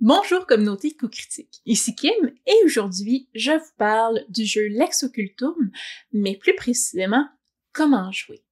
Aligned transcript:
Bonjour 0.00 0.46
communauté 0.46 0.94
co-critique, 0.94 1.60
ici 1.66 1.96
Kim 1.96 2.30
et 2.46 2.54
aujourd'hui 2.64 3.28
je 3.34 3.50
vous 3.50 3.72
parle 3.78 4.24
du 4.28 4.44
jeu 4.44 4.68
Lex 4.68 5.02
Occultum, 5.02 5.72
mais 6.12 6.36
plus 6.36 6.54
précisément 6.54 7.26
comment 7.72 8.12
jouer. 8.12 8.44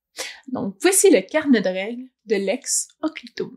Donc 0.48 0.74
voici 0.80 1.08
le 1.08 1.20
carnet 1.20 1.60
de 1.60 1.68
règles 1.68 2.08
de 2.24 2.34
Lex 2.34 2.88
Occultum. 3.00 3.56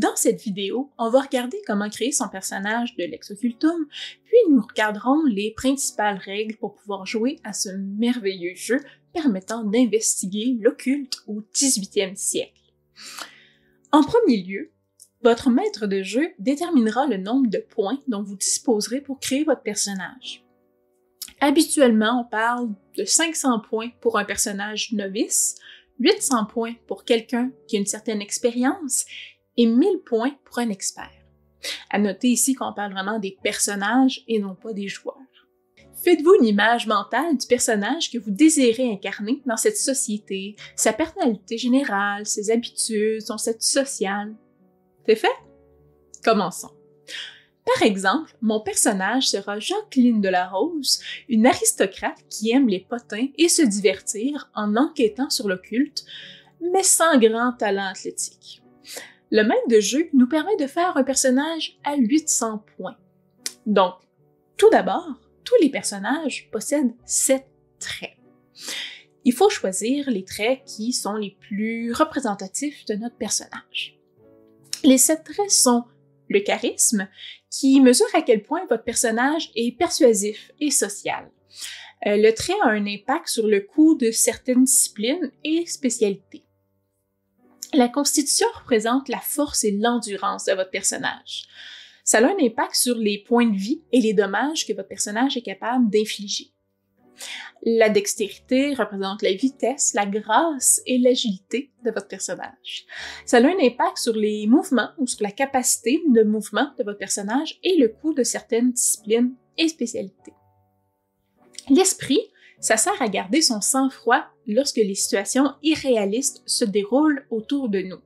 Dans 0.00 0.16
cette 0.16 0.40
vidéo, 0.40 0.90
on 0.96 1.10
va 1.10 1.20
regarder 1.20 1.58
comment 1.66 1.90
créer 1.90 2.10
son 2.10 2.28
personnage 2.28 2.96
de 2.96 3.04
Lex 3.04 3.32
Occultum, 3.32 3.86
puis 4.24 4.38
nous 4.48 4.62
regarderons 4.62 5.22
les 5.26 5.52
principales 5.52 6.16
règles 6.16 6.56
pour 6.56 6.74
pouvoir 6.74 7.04
jouer 7.04 7.38
à 7.44 7.52
ce 7.52 7.68
merveilleux 7.68 8.54
jeu 8.54 8.80
permettant 9.12 9.62
d'investiguer 9.62 10.56
l'occulte 10.58 11.22
au 11.26 11.42
18e 11.54 12.16
siècle. 12.16 12.72
En 13.92 14.02
premier 14.02 14.42
lieu, 14.42 14.72
votre 15.22 15.50
maître 15.50 15.86
de 15.86 16.02
jeu 16.02 16.30
déterminera 16.38 17.06
le 17.06 17.18
nombre 17.18 17.50
de 17.50 17.58
points 17.58 18.00
dont 18.08 18.22
vous 18.22 18.36
disposerez 18.36 19.02
pour 19.02 19.20
créer 19.20 19.44
votre 19.44 19.62
personnage. 19.62 20.46
Habituellement, 21.40 22.22
on 22.22 22.30
parle 22.30 22.70
de 22.96 23.04
500 23.04 23.60
points 23.68 23.90
pour 24.00 24.18
un 24.18 24.24
personnage 24.24 24.92
novice, 24.92 25.56
800 25.98 26.46
points 26.46 26.74
pour 26.86 27.04
quelqu'un 27.04 27.52
qui 27.68 27.76
a 27.76 27.80
une 27.80 27.86
certaine 27.86 28.22
expérience 28.22 29.04
et 29.56 29.66
1000 29.66 30.00
points 30.04 30.36
pour 30.44 30.58
un 30.58 30.70
expert. 30.70 31.10
À 31.90 31.98
noter 31.98 32.28
ici 32.28 32.54
qu'on 32.54 32.72
parle 32.72 32.92
vraiment 32.92 33.18
des 33.18 33.36
personnages 33.42 34.22
et 34.26 34.38
non 34.38 34.54
pas 34.54 34.72
des 34.72 34.88
joueurs. 34.88 35.16
Faites-vous 36.02 36.34
une 36.40 36.46
image 36.46 36.86
mentale 36.86 37.36
du 37.36 37.46
personnage 37.46 38.10
que 38.10 38.16
vous 38.16 38.30
désirez 38.30 38.90
incarner 38.90 39.42
dans 39.44 39.58
cette 39.58 39.76
société, 39.76 40.56
sa 40.74 40.94
personnalité 40.94 41.58
générale, 41.58 42.24
ses 42.24 42.50
habitudes, 42.50 43.20
son 43.20 43.36
statut 43.36 43.60
social. 43.60 44.34
C'est 45.06 45.16
fait? 45.16 45.28
Commençons. 46.24 46.70
Par 47.66 47.82
exemple, 47.82 48.34
mon 48.40 48.60
personnage 48.60 49.28
sera 49.28 49.60
Jacqueline 49.60 50.22
de 50.22 50.28
la 50.30 50.48
Rose, 50.48 51.00
une 51.28 51.46
aristocrate 51.46 52.18
qui 52.30 52.50
aime 52.50 52.68
les 52.68 52.80
potins 52.80 53.26
et 53.36 53.48
se 53.48 53.62
divertir 53.62 54.50
en 54.54 54.76
enquêtant 54.76 55.28
sur 55.28 55.48
l'occulte, 55.48 56.04
mais 56.72 56.82
sans 56.82 57.18
grand 57.18 57.52
talent 57.52 57.86
athlétique. 57.86 58.59
Le 59.30 59.42
maître 59.42 59.68
de 59.68 59.80
jeu 59.80 60.08
nous 60.12 60.26
permet 60.26 60.56
de 60.56 60.66
faire 60.66 60.96
un 60.96 61.04
personnage 61.04 61.78
à 61.84 61.96
800 61.96 62.64
points. 62.76 62.96
Donc, 63.66 63.94
tout 64.56 64.70
d'abord, 64.70 65.20
tous 65.44 65.54
les 65.62 65.70
personnages 65.70 66.48
possèdent 66.50 66.94
7 67.04 67.44
traits. 67.78 68.16
Il 69.24 69.32
faut 69.32 69.50
choisir 69.50 70.08
les 70.10 70.24
traits 70.24 70.62
qui 70.64 70.92
sont 70.92 71.14
les 71.14 71.36
plus 71.40 71.92
représentatifs 71.92 72.84
de 72.86 72.94
notre 72.94 73.16
personnage. 73.16 73.98
Les 74.82 74.98
sept 74.98 75.24
traits 75.24 75.50
sont 75.50 75.84
le 76.28 76.40
charisme, 76.40 77.08
qui 77.50 77.80
mesure 77.80 78.06
à 78.14 78.22
quel 78.22 78.42
point 78.42 78.64
votre 78.70 78.84
personnage 78.84 79.50
est 79.56 79.76
persuasif 79.76 80.52
et 80.60 80.70
social. 80.70 81.30
Euh, 82.06 82.16
le 82.16 82.32
trait 82.32 82.54
a 82.62 82.68
un 82.68 82.86
impact 82.86 83.28
sur 83.28 83.46
le 83.46 83.60
coût 83.60 83.94
de 83.94 84.10
certaines 84.10 84.64
disciplines 84.64 85.30
et 85.44 85.66
spécialités. 85.66 86.44
La 87.72 87.88
constitution 87.88 88.48
représente 88.54 89.08
la 89.08 89.20
force 89.20 89.64
et 89.64 89.70
l'endurance 89.70 90.46
de 90.46 90.52
votre 90.52 90.70
personnage. 90.70 91.44
Ça 92.02 92.18
a 92.18 92.24
un 92.24 92.36
impact 92.40 92.74
sur 92.74 92.96
les 92.96 93.18
points 93.18 93.46
de 93.46 93.56
vie 93.56 93.82
et 93.92 94.00
les 94.00 94.12
dommages 94.12 94.66
que 94.66 94.72
votre 94.72 94.88
personnage 94.88 95.36
est 95.36 95.42
capable 95.42 95.88
d'infliger. 95.88 96.50
La 97.62 97.90
dextérité 97.90 98.74
représente 98.74 99.22
la 99.22 99.34
vitesse, 99.34 99.92
la 99.94 100.06
grâce 100.06 100.80
et 100.86 100.98
l'agilité 100.98 101.70
de 101.84 101.90
votre 101.90 102.08
personnage. 102.08 102.86
Ça 103.26 103.36
a 103.36 103.40
un 103.42 103.58
impact 103.60 103.98
sur 103.98 104.16
les 104.16 104.46
mouvements 104.46 104.90
ou 104.98 105.06
sur 105.06 105.22
la 105.22 105.30
capacité 105.30 106.00
de 106.08 106.22
mouvement 106.22 106.72
de 106.78 106.84
votre 106.84 106.98
personnage 106.98 107.60
et 107.62 107.76
le 107.76 107.88
coût 107.88 108.14
de 108.14 108.22
certaines 108.22 108.72
disciplines 108.72 109.34
et 109.58 109.68
spécialités. 109.68 110.32
L'esprit 111.68 112.20
ça 112.60 112.76
sert 112.76 113.00
à 113.00 113.08
garder 113.08 113.42
son 113.42 113.60
sang-froid 113.60 114.24
lorsque 114.46 114.76
les 114.76 114.94
situations 114.94 115.54
irréalistes 115.62 116.42
se 116.46 116.64
déroulent 116.64 117.26
autour 117.30 117.68
de 117.68 117.80
nous. 117.80 118.00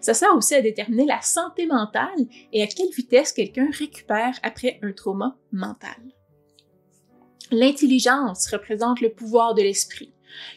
Ça 0.00 0.14
sert 0.14 0.34
aussi 0.34 0.54
à 0.54 0.62
déterminer 0.62 1.04
la 1.04 1.20
santé 1.20 1.66
mentale 1.66 2.26
et 2.52 2.62
à 2.62 2.66
quelle 2.66 2.90
vitesse 2.90 3.32
quelqu'un 3.32 3.68
récupère 3.72 4.38
après 4.42 4.78
un 4.82 4.92
trauma 4.92 5.36
mental. 5.52 5.98
L'intelligence 7.50 8.46
représente 8.46 9.00
le 9.00 9.10
pouvoir 9.10 9.54
de 9.54 9.62
l'esprit. 9.62 10.12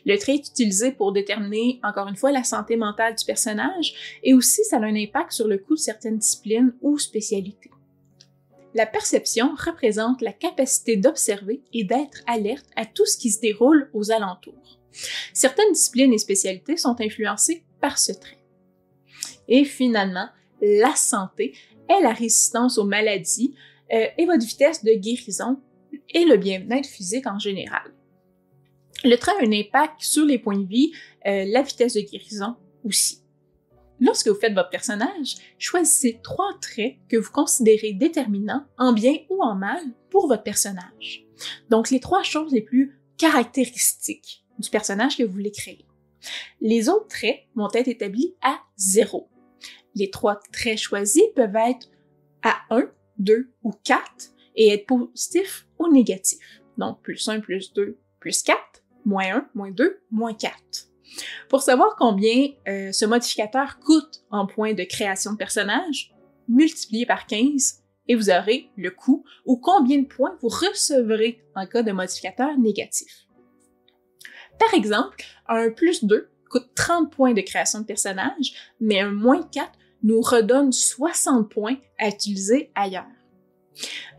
Le 0.05 0.17
trait 0.17 0.35
est 0.35 0.47
utilisé 0.47 0.91
pour 0.91 1.11
déterminer, 1.11 1.79
encore 1.83 2.07
une 2.07 2.15
fois, 2.15 2.31
la 2.31 2.43
santé 2.43 2.77
mentale 2.77 3.15
du 3.15 3.25
personnage 3.25 4.19
et 4.23 4.35
aussi 4.35 4.63
ça 4.63 4.77
a 4.77 4.81
un 4.81 4.95
impact 4.95 5.31
sur 5.31 5.47
le 5.47 5.57
coût 5.57 5.73
de 5.73 5.79
certaines 5.79 6.19
disciplines 6.19 6.75
ou 6.81 6.99
spécialités. 6.99 7.71
La 8.73 8.85
perception 8.85 9.53
représente 9.55 10.21
la 10.21 10.33
capacité 10.33 10.97
d'observer 10.97 11.61
et 11.73 11.83
d'être 11.83 12.23
alerte 12.25 12.65
à 12.75 12.85
tout 12.85 13.05
ce 13.05 13.17
qui 13.17 13.29
se 13.29 13.39
déroule 13.39 13.89
aux 13.93 14.11
alentours. 14.11 14.79
Certaines 15.33 15.71
disciplines 15.73 16.13
et 16.13 16.17
spécialités 16.17 16.77
sont 16.77 16.95
influencées 16.99 17.63
par 17.79 17.97
ce 17.97 18.11
trait. 18.13 18.43
Et 19.47 19.65
finalement, 19.65 20.27
la 20.61 20.95
santé 20.95 21.53
est 21.89 22.01
la 22.01 22.13
résistance 22.13 22.77
aux 22.77 22.85
maladies 22.85 23.53
euh, 23.91 24.07
et 24.17 24.25
votre 24.25 24.45
vitesse 24.45 24.83
de 24.83 24.93
guérison 24.93 25.59
et 26.09 26.25
le 26.25 26.37
bien-être 26.37 26.87
physique 26.87 27.27
en 27.27 27.39
général. 27.39 27.93
Le 29.03 29.15
trait 29.17 29.33
a 29.33 29.45
un 29.45 29.51
impact 29.51 30.01
sur 30.01 30.25
les 30.25 30.39
points 30.39 30.57
de 30.57 30.67
vie, 30.67 30.93
euh, 31.27 31.45
la 31.45 31.61
vitesse 31.61 31.93
de 31.93 32.01
guérison 32.01 32.55
aussi. 32.85 33.22
Lorsque 33.99 34.27
vous 34.27 34.39
faites 34.39 34.53
votre 34.53 34.69
personnage, 34.69 35.35
choisissez 35.57 36.19
trois 36.23 36.53
traits 36.61 36.95
que 37.07 37.17
vous 37.17 37.31
considérez 37.31 37.93
déterminants, 37.93 38.65
en 38.77 38.93
bien 38.93 39.15
ou 39.29 39.41
en 39.41 39.55
mal, 39.55 39.81
pour 40.09 40.27
votre 40.27 40.43
personnage. 40.43 41.25
Donc, 41.69 41.89
les 41.89 41.99
trois 41.99 42.23
choses 42.23 42.51
les 42.51 42.61
plus 42.61 42.99
caractéristiques 43.17 44.43
du 44.59 44.69
personnage 44.69 45.17
que 45.17 45.23
vous 45.23 45.31
voulez 45.33 45.51
créer. 45.51 45.85
Les 46.61 46.89
autres 46.89 47.07
traits 47.07 47.41
vont 47.55 47.69
être 47.73 47.87
établis 47.87 48.35
à 48.41 48.59
zéro. 48.75 49.29
Les 49.95 50.09
trois 50.09 50.39
traits 50.51 50.79
choisis 50.79 51.23
peuvent 51.35 51.55
être 51.55 51.89
à 52.41 52.57
1, 52.71 52.89
2 53.19 53.51
ou 53.63 53.71
4 53.83 54.01
et 54.55 54.69
être 54.69 54.85
positifs 54.87 55.67
ou 55.79 55.91
négatifs. 55.91 56.61
Donc, 56.77 57.01
plus 57.01 57.27
1, 57.27 57.39
plus 57.39 57.73
2, 57.73 57.97
plus 58.19 58.41
4, 58.43 58.57
moins 59.05 59.37
1, 59.37 59.49
moins 59.53 59.71
2, 59.71 60.01
moins 60.11 60.33
4. 60.33 60.53
Pour 61.49 61.61
savoir 61.61 61.95
combien 61.97 62.49
euh, 62.67 62.91
ce 62.91 63.05
modificateur 63.05 63.79
coûte 63.79 64.23
en 64.31 64.45
points 64.45 64.73
de 64.73 64.83
création 64.83 65.33
de 65.33 65.37
personnage, 65.37 66.13
multipliez 66.47 67.05
par 67.05 67.27
15 67.27 67.83
et 68.07 68.15
vous 68.15 68.29
aurez 68.29 68.69
le 68.75 68.91
coût 68.91 69.23
ou 69.45 69.57
combien 69.57 69.99
de 69.99 70.07
points 70.07 70.37
vous 70.41 70.49
recevrez 70.49 71.41
en 71.55 71.65
cas 71.65 71.83
de 71.83 71.91
modificateur 71.91 72.57
négatif. 72.57 73.27
Par 74.59 74.73
exemple, 74.73 75.17
un 75.47 75.71
plus 75.71 76.03
2 76.03 76.29
coûte 76.49 76.69
30 76.75 77.11
points 77.11 77.33
de 77.33 77.41
création 77.41 77.79
de 77.79 77.85
personnage, 77.85 78.73
mais 78.79 78.99
un 78.99 79.11
moins 79.11 79.41
4 79.43 79.71
nous 80.03 80.21
redonne 80.21 80.71
60 80.71 81.49
points 81.49 81.77
à 81.97 82.09
utiliser 82.09 82.71
ailleurs. 82.75 83.05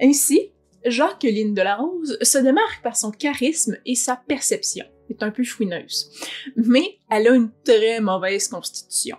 Ainsi, 0.01 0.51
Jacqueline 0.85 1.55
Delarose 1.55 2.19
se 2.21 2.39
démarque 2.39 2.83
par 2.83 2.97
son 2.97 3.11
charisme 3.11 3.77
et 3.87 3.95
sa 3.95 4.17
perception 4.17 4.87
est 5.11 5.23
un 5.23 5.31
peu 5.31 5.45
fouineuse. 5.45 6.11
Mais 6.57 6.99
elle 7.11 7.29
a 7.29 7.35
une 7.35 7.51
très 7.65 8.01
mauvaise 8.01 8.49
constitution. 8.49 9.17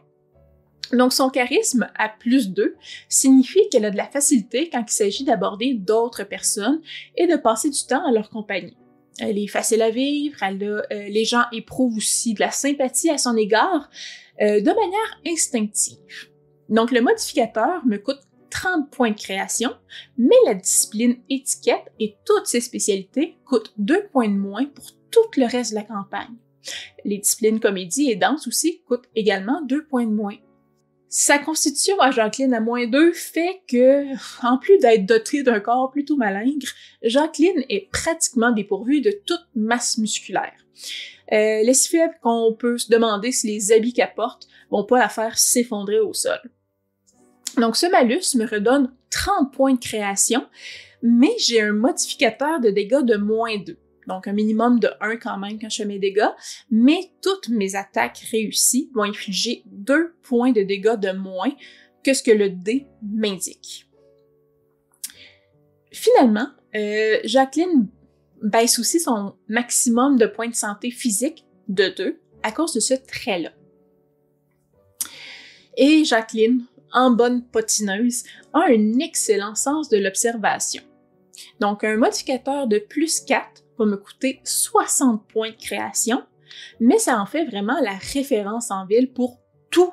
Donc 0.92 1.14
son 1.14 1.30
charisme 1.30 1.90
à 1.98 2.10
plus 2.10 2.50
2 2.50 2.76
signifie 3.10 3.68
qu'elle 3.70 3.86
a 3.86 3.92
de 3.92 3.98
la 3.98 4.08
facilité 4.08 4.70
quand 4.70 4.84
il 4.88 4.94
s'agit 4.94 5.24
d'aborder 5.24 5.74
d'autres 5.74 6.24
personnes 6.24 6.82
et 7.16 7.28
de 7.28 7.36
passer 7.36 7.70
du 7.70 7.86
temps 7.88 8.06
à 8.06 8.12
leur 8.12 8.30
compagnie. 8.30 8.78
Elle 9.20 9.38
est 9.38 9.48
facile 9.48 9.82
à 9.82 9.90
vivre, 9.90 10.38
euh, 10.44 10.82
les 10.90 11.26
gens 11.26 11.44
éprouvent 11.54 11.96
aussi 11.96 12.34
de 12.34 12.42
la 12.42 12.52
sympathie 12.52 13.10
à 13.10 13.18
son 13.18 13.38
égard 13.38 13.90
euh, 14.42 14.60
de 14.60 14.66
manière 14.66 15.22
instinctive. 15.26 16.30
Donc 16.68 16.92
le 16.92 17.02
modificateur 17.02 17.86
me 17.86 17.98
coûte 17.98 18.20
30 18.50 18.90
points 18.90 19.12
de 19.12 19.20
création, 19.20 19.72
mais 20.18 20.36
la 20.46 20.54
discipline 20.54 21.18
étiquette 21.30 21.86
et 22.00 22.18
toutes 22.26 22.48
ses 22.48 22.62
spécialités 22.62 23.38
coûtent 23.46 23.74
2 23.78 24.08
points 24.12 24.30
de 24.30 24.38
moins 24.38 24.66
pour 24.66 24.86
tout 25.16 25.40
le 25.40 25.46
reste 25.46 25.72
de 25.72 25.76
la 25.76 25.84
campagne. 25.84 26.36
Les 27.04 27.20
disciplines 27.20 27.60
comédie 27.60 28.10
et 28.10 28.16
danse 28.16 28.48
aussi 28.48 28.82
coûtent 28.88 29.10
également 29.16 29.62
deux 29.62 29.86
points 29.86 30.06
de 30.06 30.12
moins. 30.12 30.38
Sa 31.08 31.38
constitution 31.38 32.00
à 32.02 32.12
Jacqueline 32.12 32.54
à 32.54 32.60
moins 32.60 32.88
2 32.88 33.14
fait 33.14 33.62
que, 33.70 34.06
en 34.46 34.58
plus 34.58 34.78
d'être 34.80 35.06
dotée 35.06 35.44
d'un 35.44 35.60
corps 35.60 35.92
plutôt 35.92 36.18
malingre, 36.18 36.68
Jacqueline 37.04 37.64
est 37.70 37.90
pratiquement 37.92 38.52
dépourvue 38.52 39.02
de 39.02 39.12
toute 39.26 39.48
masse 39.56 39.98
musculaire. 39.98 40.54
Euh, 41.32 41.64
les 41.64 41.74
si 41.74 41.90
faible 41.90 42.16
qu'on 42.22 42.54
peut 42.54 42.78
se 42.78 42.92
demander 42.92 43.32
si 43.32 43.48
les 43.48 43.72
habits 43.72 43.94
qu'elle 43.94 44.14
porte 44.14 44.48
vont 44.70 44.84
pas 44.84 45.00
la 45.00 45.10
faire 45.10 45.38
s'effondrer 45.38 46.00
au 46.00 46.14
sol. 46.14 46.40
Donc 47.58 47.78
ce 47.78 47.86
malus 47.86 48.36
me 48.36 48.46
redonne 48.46 48.94
30 49.10 49.54
points 49.54 49.74
de 49.74 49.80
création, 49.80 50.46
mais 51.02 51.32
j'ai 51.40 51.62
un 51.62 51.72
modificateur 51.72 52.60
de 52.60 52.70
dégâts 52.70 53.04
de 53.04 53.16
moins 53.16 53.58
2. 53.58 53.78
Donc 54.08 54.28
un 54.28 54.34
minimum 54.34 54.80
de 54.80 54.90
1 55.02 55.18
quand 55.18 55.38
même 55.38 55.60
quand 55.60 55.70
je 55.70 55.78
fais 55.78 55.86
mes 55.86 56.00
dégâts, 56.00 56.30
mais 56.70 57.12
toutes 57.22 57.50
mes 57.50 57.76
attaques 57.76 58.24
réussies 58.32 58.90
vont 58.94 59.04
infliger 59.04 59.64
2 59.66 60.16
points 60.22 60.52
de 60.52 60.62
dégâts 60.62 61.00
de 61.00 61.12
moins 61.12 61.52
que 62.04 62.14
ce 62.14 62.24
que 62.24 62.32
le 62.32 62.50
dé 62.50 62.88
m'indique. 63.02 63.88
Finalement, 65.92 66.48
euh, 66.76 67.20
Jacqueline 67.24 67.88
baisse 68.42 68.80
aussi 68.80 69.00
son 69.00 69.36
maximum 69.48 70.18
de 70.18 70.28
points 70.28 70.50
de 70.50 70.56
santé 70.56 70.92
physique 70.92 71.46
de 71.68 71.90
2 71.90 72.20
à 72.44 72.52
cause 72.52 72.74
de 72.74 72.80
ce 72.80 72.94
trait-là. 72.94 73.52
Et 75.78 76.06
Jacqueline, 76.06 76.66
en 76.94 77.12
bonne 77.12 77.44
potineuse, 77.44 78.24
a 78.54 78.66
un 78.70 79.00
excellent 79.00 79.56
sens 79.56 79.90
de 79.90 79.98
l'observation. 79.98 80.84
Donc, 81.60 81.84
un 81.84 81.98
modificateur 81.98 82.68
de 82.68 82.78
plus 82.78 83.22
4 83.22 83.65
va 83.78 83.86
me 83.86 83.98
coûter 83.98 84.42
60 84.44 85.28
points 85.28 85.52
de 85.52 85.56
création, 85.56 86.24
mais 86.80 87.00
ça 87.00 87.20
en 87.20 87.26
fait 87.26 87.46
vraiment 87.46 87.80
la 87.82 87.96
référence 88.14 88.72
en 88.72 88.86
ville 88.86 89.12
pour 89.12 89.40
tout 89.70 89.92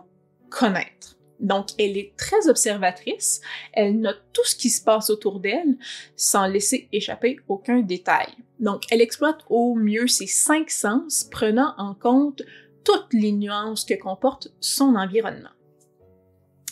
connaître. 0.50 1.16
Donc, 1.40 1.70
elle 1.76 1.98
est 1.98 2.14
très 2.16 2.48
observatrice, 2.48 3.40
elle 3.72 4.00
note 4.00 4.22
tout 4.32 4.44
ce 4.44 4.54
qui 4.54 4.70
se 4.70 4.82
passe 4.82 5.10
autour 5.10 5.40
d'elle 5.40 5.76
sans 6.14 6.46
laisser 6.46 6.88
échapper 6.92 7.36
aucun 7.48 7.80
détail. 7.80 8.28
Donc, 8.60 8.84
elle 8.92 9.00
exploite 9.00 9.40
au 9.50 9.74
mieux 9.74 10.06
ses 10.06 10.28
cinq 10.28 10.70
sens, 10.70 11.24
prenant 11.24 11.74
en 11.78 11.94
compte 11.94 12.42
toutes 12.84 13.12
les 13.12 13.32
nuances 13.32 13.84
que 13.84 13.94
comporte 13.94 14.48
son 14.60 14.94
environnement. 14.94 15.50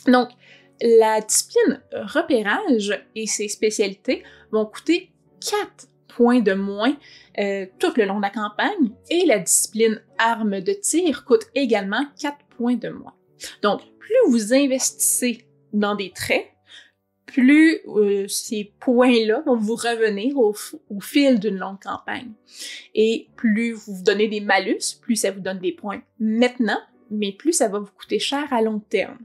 Donc, 0.06 0.30
la 0.80 1.20
discipline 1.20 1.82
repérage 1.92 3.04
et 3.16 3.26
ses 3.26 3.48
spécialités 3.48 4.22
vont 4.52 4.66
coûter 4.66 5.12
4 5.40 5.89
points 6.14 6.40
de 6.40 6.52
moins 6.52 6.96
euh, 7.38 7.66
tout 7.78 7.92
le 7.96 8.04
long 8.04 8.16
de 8.16 8.22
la 8.22 8.30
campagne 8.30 8.92
et 9.08 9.24
la 9.26 9.38
discipline 9.38 10.02
arme 10.18 10.60
de 10.60 10.72
tir 10.72 11.24
coûte 11.24 11.46
également 11.54 12.04
4 12.20 12.36
points 12.56 12.76
de 12.76 12.88
moins. 12.88 13.14
Donc, 13.62 13.80
plus 13.98 14.16
vous 14.28 14.52
investissez 14.52 15.46
dans 15.72 15.94
des 15.94 16.10
traits, 16.10 16.46
plus 17.26 17.80
euh, 17.86 18.26
ces 18.28 18.72
points-là 18.80 19.42
vont 19.46 19.56
vous 19.56 19.76
revenir 19.76 20.36
au, 20.36 20.54
au 20.90 21.00
fil 21.00 21.38
d'une 21.38 21.56
longue 21.56 21.80
campagne. 21.80 22.32
Et 22.94 23.28
plus 23.36 23.72
vous 23.72 23.94
vous 23.94 24.02
donnez 24.02 24.28
des 24.28 24.40
malus, 24.40 24.98
plus 25.00 25.16
ça 25.16 25.30
vous 25.30 25.40
donne 25.40 25.60
des 25.60 25.72
points 25.72 26.02
maintenant, 26.18 26.80
mais 27.10 27.32
plus 27.32 27.52
ça 27.52 27.68
va 27.68 27.78
vous 27.78 27.92
coûter 27.96 28.18
cher 28.18 28.52
à 28.52 28.62
long 28.62 28.80
terme. 28.80 29.18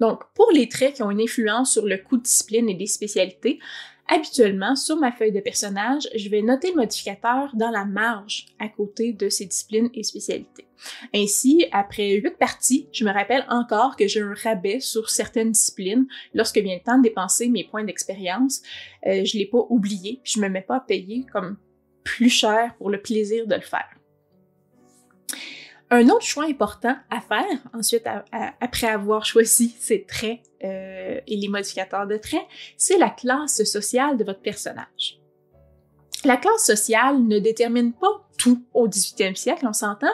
Donc, 0.00 0.22
pour 0.34 0.50
les 0.52 0.68
traits 0.68 0.94
qui 0.96 1.02
ont 1.02 1.10
une 1.10 1.20
influence 1.20 1.72
sur 1.72 1.86
le 1.86 1.98
coût 1.98 2.16
de 2.16 2.22
discipline 2.22 2.68
et 2.68 2.74
des 2.74 2.86
spécialités, 2.86 3.60
habituellement, 4.08 4.76
sur 4.76 4.96
ma 4.96 5.12
feuille 5.12 5.32
de 5.32 5.40
personnage, 5.40 6.08
je 6.14 6.28
vais 6.28 6.42
noter 6.42 6.70
le 6.70 6.76
modificateur 6.76 7.50
dans 7.54 7.70
la 7.70 7.84
marge 7.84 8.46
à 8.58 8.68
côté 8.68 9.12
de 9.12 9.28
ces 9.28 9.46
disciplines 9.46 9.90
et 9.94 10.02
spécialités. 10.02 10.66
Ainsi, 11.14 11.66
après 11.72 12.10
huit 12.12 12.36
parties, 12.38 12.88
je 12.92 13.04
me 13.04 13.12
rappelle 13.12 13.44
encore 13.48 13.96
que 13.96 14.06
j'ai 14.06 14.20
un 14.20 14.34
rabais 14.34 14.80
sur 14.80 15.10
certaines 15.10 15.52
disciplines 15.52 16.06
lorsque 16.34 16.58
vient 16.58 16.74
le 16.74 16.82
temps 16.82 16.98
de 16.98 17.04
dépenser 17.04 17.48
mes 17.48 17.64
points 17.64 17.84
d'expérience. 17.84 18.60
Euh, 19.06 19.24
je 19.24 19.38
l'ai 19.38 19.46
pas 19.46 19.64
oublié, 19.70 20.20
je 20.24 20.40
me 20.40 20.48
mets 20.48 20.62
pas 20.62 20.76
à 20.76 20.80
payer 20.80 21.24
comme 21.32 21.56
plus 22.02 22.28
cher 22.28 22.74
pour 22.76 22.90
le 22.90 23.00
plaisir 23.00 23.46
de 23.46 23.54
le 23.54 23.60
faire. 23.62 23.88
Un 25.94 26.08
autre 26.08 26.24
choix 26.24 26.46
important 26.46 26.96
à 27.08 27.20
faire, 27.20 27.60
ensuite, 27.72 28.02
après 28.60 28.88
avoir 28.88 29.24
choisi 29.24 29.76
ces 29.78 30.04
traits 30.04 30.40
euh, 30.64 31.20
et 31.24 31.36
les 31.36 31.46
modificateurs 31.46 32.08
de 32.08 32.16
traits, 32.16 32.42
c'est 32.76 32.98
la 32.98 33.10
classe 33.10 33.62
sociale 33.62 34.16
de 34.16 34.24
votre 34.24 34.40
personnage. 34.40 35.20
La 36.24 36.36
classe 36.36 36.66
sociale 36.66 37.22
ne 37.22 37.38
détermine 37.38 37.92
pas 37.92 38.26
tout 38.38 38.64
au 38.74 38.88
18e 38.88 39.36
siècle, 39.36 39.68
on 39.68 39.72
s'entend, 39.72 40.10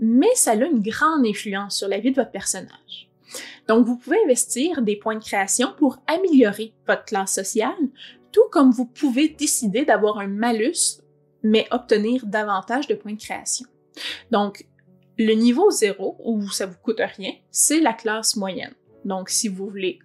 mais 0.00 0.34
ça 0.34 0.50
a 0.50 0.54
une 0.56 0.82
grande 0.82 1.24
influence 1.24 1.76
sur 1.76 1.86
la 1.86 2.00
vie 2.00 2.10
de 2.10 2.16
votre 2.16 2.32
personnage. 2.32 3.08
Donc, 3.68 3.86
vous 3.86 3.98
pouvez 3.98 4.18
investir 4.24 4.82
des 4.82 4.96
points 4.96 5.14
de 5.14 5.22
création 5.22 5.68
pour 5.78 5.98
améliorer 6.08 6.74
votre 6.88 7.04
classe 7.04 7.32
sociale, 7.32 7.88
tout 8.32 8.48
comme 8.50 8.72
vous 8.72 8.86
pouvez 8.86 9.28
décider 9.28 9.84
d'avoir 9.84 10.18
un 10.18 10.26
malus, 10.26 11.02
mais 11.44 11.68
obtenir 11.70 12.26
davantage 12.26 12.88
de 12.88 12.94
points 12.96 13.12
de 13.12 13.20
création. 13.20 13.68
Donc, 14.30 14.66
le 15.20 15.34
niveau 15.34 15.70
0, 15.70 16.16
où 16.24 16.48
ça 16.48 16.64
vous 16.64 16.78
coûte 16.82 17.00
rien, 17.16 17.32
c'est 17.50 17.80
la 17.80 17.92
classe 17.92 18.36
moyenne. 18.36 18.74
Donc, 19.04 19.28
si 19.28 19.48
vous 19.48 19.68
voulez 19.68 19.98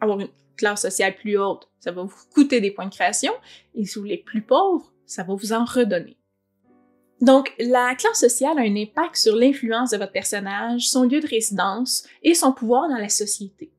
avoir 0.00 0.18
une 0.18 0.30
classe 0.56 0.82
sociale 0.82 1.14
plus 1.14 1.38
haute, 1.38 1.68
ça 1.78 1.92
va 1.92 2.02
vous 2.02 2.16
coûter 2.34 2.62
des 2.62 2.70
points 2.70 2.86
de 2.86 2.94
création. 2.94 3.32
Et 3.74 3.84
si 3.84 3.96
vous 3.96 4.00
voulez 4.00 4.16
plus 4.16 4.40
pauvre, 4.40 4.90
ça 5.04 5.24
va 5.24 5.34
vous 5.34 5.52
en 5.52 5.64
redonner. 5.66 6.16
Donc, 7.20 7.52
la 7.58 7.94
classe 7.96 8.20
sociale 8.20 8.58
a 8.58 8.62
un 8.62 8.76
impact 8.76 9.16
sur 9.16 9.36
l'influence 9.36 9.90
de 9.90 9.98
votre 9.98 10.12
personnage, 10.12 10.88
son 10.88 11.04
lieu 11.04 11.20
de 11.20 11.28
résidence 11.28 12.06
et 12.22 12.32
son 12.32 12.52
pouvoir 12.52 12.88
dans 12.88 12.96
la 12.96 13.10
société. 13.10 13.70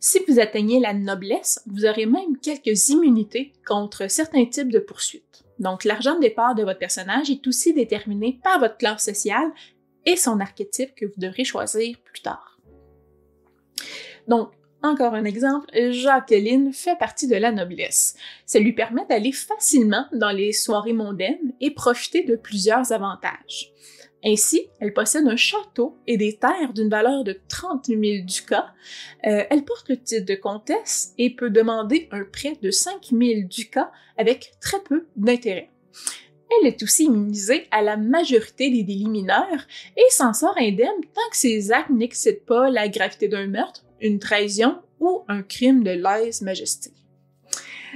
Si 0.00 0.20
vous 0.26 0.40
atteignez 0.40 0.80
la 0.80 0.94
noblesse, 0.94 1.62
vous 1.66 1.84
aurez 1.84 2.06
même 2.06 2.38
quelques 2.38 2.88
immunités 2.88 3.52
contre 3.66 4.10
certains 4.10 4.46
types 4.46 4.72
de 4.72 4.78
poursuites. 4.78 5.44
Donc, 5.58 5.84
l'argent 5.84 6.16
de 6.16 6.20
départ 6.20 6.54
de 6.54 6.62
votre 6.62 6.78
personnage 6.78 7.30
est 7.30 7.46
aussi 7.46 7.72
déterminé 7.72 8.38
par 8.42 8.60
votre 8.60 8.76
classe 8.76 9.04
sociale 9.04 9.50
et 10.06 10.16
son 10.16 10.40
archétype 10.40 10.94
que 10.94 11.04
vous 11.06 11.18
devrez 11.18 11.44
choisir 11.44 11.98
plus 11.98 12.22
tard. 12.22 12.58
Donc, 14.28 14.50
encore 14.82 15.14
un 15.14 15.24
exemple, 15.24 15.66
Jacqueline 15.90 16.72
fait 16.72 16.96
partie 16.96 17.26
de 17.26 17.36
la 17.36 17.50
noblesse. 17.50 18.16
Ça 18.44 18.58
lui 18.58 18.72
permet 18.72 19.04
d'aller 19.06 19.32
facilement 19.32 20.06
dans 20.12 20.30
les 20.30 20.52
soirées 20.52 20.92
mondaines 20.92 21.54
et 21.60 21.72
profiter 21.72 22.22
de 22.22 22.36
plusieurs 22.36 22.92
avantages. 22.92 23.72
Ainsi, 24.24 24.68
elle 24.80 24.92
possède 24.92 25.26
un 25.26 25.36
château 25.36 25.98
et 26.06 26.16
des 26.16 26.36
terres 26.36 26.72
d'une 26.74 26.88
valeur 26.88 27.22
de 27.22 27.38
30 27.48 27.86
000 27.86 28.00
ducats. 28.24 28.74
Euh, 29.26 29.44
elle 29.50 29.64
porte 29.64 29.88
le 29.88 29.96
titre 29.96 30.26
de 30.26 30.34
comtesse 30.34 31.14
et 31.18 31.34
peut 31.34 31.50
demander 31.50 32.08
un 32.10 32.24
prêt 32.24 32.54
de 32.60 32.70
5 32.70 33.10
000 33.12 33.42
ducats 33.48 33.92
avec 34.16 34.52
très 34.60 34.80
peu 34.80 35.06
d'intérêt. 35.16 35.70
Elle 36.50 36.68
est 36.68 36.82
aussi 36.82 37.04
immunisée 37.04 37.66
à 37.70 37.82
la 37.82 37.96
majorité 37.96 38.70
des 38.70 38.82
délits 38.82 39.08
mineurs 39.08 39.66
et 39.96 40.10
s'en 40.10 40.32
sort 40.32 40.56
indemne 40.58 41.02
tant 41.14 41.30
que 41.30 41.36
ses 41.36 41.72
actes 41.72 41.90
n'excèdent 41.90 42.44
pas 42.44 42.70
la 42.70 42.88
gravité 42.88 43.28
d'un 43.28 43.46
meurtre, 43.46 43.84
une 44.00 44.18
trahison 44.18 44.76
ou 45.00 45.24
un 45.28 45.42
crime 45.42 45.82
de 45.82 45.90
lèse-majesté. 45.90 46.90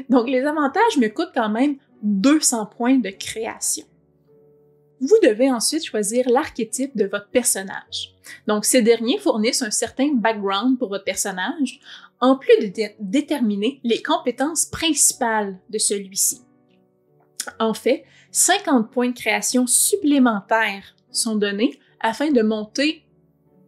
Donc 0.09 0.28
les 0.28 0.45
avantages 0.45 0.99
me 0.99 1.09
coûtent 1.09 1.33
quand 1.35 1.50
même 1.50 1.76
200 2.02 2.66
points 2.66 2.99
de 2.99 3.11
création. 3.11 3.87
Vous 5.00 5.16
devez 5.23 5.50
ensuite 5.50 5.85
choisir 5.85 6.28
l'archétype 6.28 6.97
de 6.97 7.07
votre 7.07 7.30
personnage. 7.30 8.14
Donc 8.47 8.64
ces 8.64 8.83
derniers 8.83 9.19
fournissent 9.19 9.62
un 9.62 9.71
certain 9.71 10.12
background 10.14 10.78
pour 10.78 10.88
votre 10.88 11.04
personnage, 11.04 11.80
en 12.21 12.37
plus 12.37 12.59
de 12.59 12.88
déterminer 13.00 13.80
les 13.83 14.02
compétences 14.02 14.66
principales 14.66 15.59
de 15.71 15.78
celui-ci. 15.78 16.42
En 17.59 17.75
fait, 17.75 18.04
50 18.30 18.90
points 18.90 19.11
de 19.11 19.19
création 19.19 19.66
supplémentaires 19.66 20.95
sont 21.11 21.37
donnés 21.37 21.78
afin 22.00 22.30
de 22.30 22.42
monter 22.42 23.04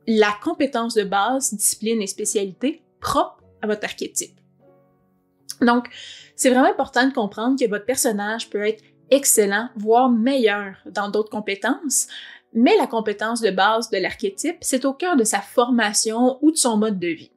la 0.06 0.32
compétence 0.42 0.94
de 0.94 1.04
base, 1.04 1.54
discipline 1.54 2.02
et 2.02 2.06
spécialité 2.06 2.82
propre 3.00 3.42
à 3.60 3.66
votre 3.66 3.84
archétype. 3.84 4.38
Donc, 5.60 5.88
c'est 6.34 6.50
vraiment 6.50 6.70
important 6.70 7.06
de 7.06 7.12
comprendre 7.12 7.58
que 7.58 7.68
votre 7.68 7.84
personnage 7.84 8.50
peut 8.50 8.66
être 8.66 8.82
excellent, 9.10 9.68
voire 9.76 10.08
meilleur 10.08 10.76
dans 10.86 11.08
d'autres 11.08 11.30
compétences, 11.30 12.08
mais 12.52 12.76
la 12.76 12.86
compétence 12.86 13.40
de 13.40 13.50
base 13.50 13.90
de 13.90 13.98
l'archétype, 13.98 14.56
c'est 14.60 14.84
au 14.84 14.92
cœur 14.92 15.16
de 15.16 15.24
sa 15.24 15.40
formation 15.40 16.38
ou 16.42 16.50
de 16.50 16.56
son 16.56 16.76
mode 16.76 16.98
de 16.98 17.08
vie. 17.08 17.32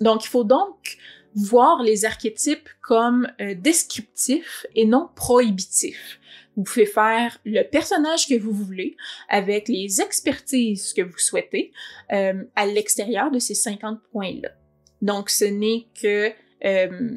Donc, 0.00 0.24
il 0.24 0.28
faut 0.28 0.44
donc 0.44 0.98
voir 1.34 1.82
les 1.82 2.04
archétypes 2.04 2.68
comme 2.80 3.28
euh, 3.40 3.54
descriptifs 3.54 4.66
et 4.74 4.84
non 4.84 5.08
prohibitifs. 5.14 6.20
Vous 6.56 6.64
pouvez 6.64 6.86
faire 6.86 7.38
le 7.44 7.62
personnage 7.62 8.28
que 8.28 8.38
vous 8.38 8.52
voulez 8.52 8.96
avec 9.28 9.68
les 9.68 10.00
expertises 10.00 10.92
que 10.92 11.02
vous 11.02 11.18
souhaitez 11.18 11.72
euh, 12.12 12.44
à 12.54 12.66
l'extérieur 12.66 13.30
de 13.30 13.38
ces 13.38 13.54
50 13.54 14.00
points-là. 14.12 14.50
Donc, 15.00 15.30
ce 15.30 15.46
n'est 15.46 15.86
que, 16.00 16.32
euh, 16.64 17.16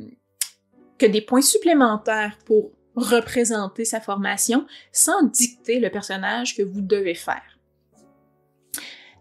que 0.97 1.05
des 1.05 1.21
points 1.21 1.41
supplémentaires 1.41 2.37
pour 2.45 2.71
représenter 2.95 3.83
sa 3.83 3.99
formation 3.99 4.65
sans 4.93 5.23
dicter 5.23 5.79
le 5.79 5.89
personnage 5.89 6.55
que 6.55 6.63
vous 6.63 6.81
devez 6.81 7.13
faire. 7.13 7.43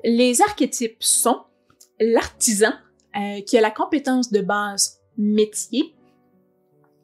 Les 0.05 0.43
archétypes 0.43 1.03
sont 1.03 1.43
l'artisan, 1.99 2.73
euh, 3.17 3.41
qui 3.43 3.57
a 3.57 3.61
la 3.61 3.71
compétence 3.71 4.31
de 4.31 4.41
base 4.41 5.01
métier, 5.17 5.95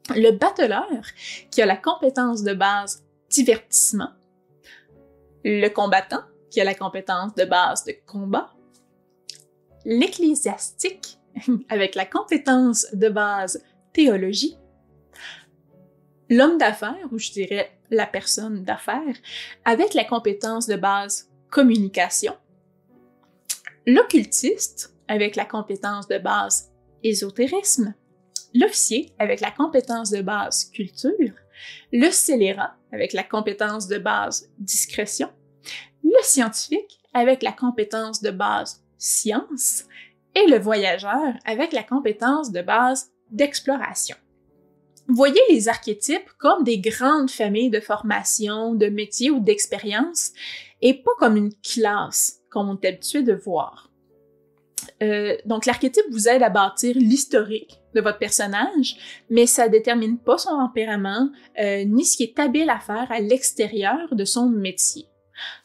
le 0.09 0.31
battleur, 0.31 1.03
qui 1.49 1.61
a 1.61 1.65
la 1.65 1.77
compétence 1.77 2.43
de 2.43 2.53
base 2.53 3.05
divertissement, 3.29 4.09
le 5.43 5.69
combattant, 5.69 6.23
qui 6.49 6.59
a 6.59 6.63
la 6.63 6.75
compétence 6.75 7.33
de 7.35 7.45
base 7.45 7.85
de 7.85 7.93
combat, 8.05 8.51
l'ecclésiastique, 9.85 11.17
avec 11.69 11.95
la 11.95 12.05
compétence 12.05 12.87
de 12.93 13.09
base 13.09 13.63
théologie, 13.93 14.57
l'homme 16.29 16.57
d'affaires, 16.57 17.07
ou 17.11 17.17
je 17.17 17.31
dirais 17.31 17.71
la 17.89 18.05
personne 18.05 18.63
d'affaires, 18.63 19.15
avec 19.65 19.93
la 19.93 20.03
compétence 20.03 20.67
de 20.67 20.75
base 20.75 21.29
communication, 21.49 22.35
l'occultiste, 23.85 24.95
avec 25.11 25.35
la 25.35 25.43
compétence 25.43 26.07
de 26.07 26.17
base 26.17 26.71
ésotérisme, 27.03 27.93
l'officier, 28.53 29.13
avec 29.19 29.41
la 29.41 29.51
compétence 29.51 30.09
de 30.09 30.21
base 30.21 30.71
culture, 30.71 31.33
le 31.91 32.09
scélérat, 32.11 32.77
avec 32.93 33.11
la 33.11 33.23
compétence 33.23 33.87
de 33.87 33.97
base 33.97 34.49
discrétion, 34.57 35.29
le 36.05 36.23
scientifique, 36.23 37.01
avec 37.13 37.43
la 37.43 37.51
compétence 37.51 38.21
de 38.21 38.31
base 38.31 38.85
science, 38.97 39.83
et 40.33 40.49
le 40.49 40.57
voyageur, 40.57 41.33
avec 41.43 41.73
la 41.73 41.83
compétence 41.83 42.53
de 42.53 42.61
base 42.61 43.11
d'exploration. 43.31 44.15
Voyez 45.09 45.41
les 45.49 45.67
archétypes 45.67 46.31
comme 46.39 46.63
des 46.63 46.79
grandes 46.79 47.29
familles 47.29 47.69
de 47.69 47.81
formation, 47.81 48.75
de 48.75 48.87
métiers 48.87 49.29
ou 49.29 49.41
d'expériences, 49.41 50.31
et 50.81 50.93
pas 50.93 51.11
comme 51.19 51.35
une 51.35 51.53
classe, 51.55 52.39
comme 52.49 52.69
on 52.69 52.79
est 52.79 52.87
habitué 52.87 53.23
de 53.23 53.33
voir. 53.33 53.90
Euh, 55.01 55.35
donc, 55.45 55.65
l'archétype 55.65 56.05
vous 56.11 56.27
aide 56.27 56.43
à 56.43 56.49
bâtir 56.49 56.95
l'historique 56.95 57.79
de 57.93 58.01
votre 58.01 58.19
personnage, 58.19 58.95
mais 59.29 59.45
ça 59.45 59.67
détermine 59.67 60.17
pas 60.17 60.37
son 60.37 60.51
tempérament, 60.51 61.29
euh, 61.59 61.83
ni 61.83 62.05
ce 62.05 62.17
qui 62.17 62.23
est 62.23 62.39
habile 62.39 62.69
à 62.69 62.79
faire 62.79 63.11
à 63.11 63.19
l'extérieur 63.19 64.15
de 64.15 64.25
son 64.25 64.49
métier. 64.49 65.07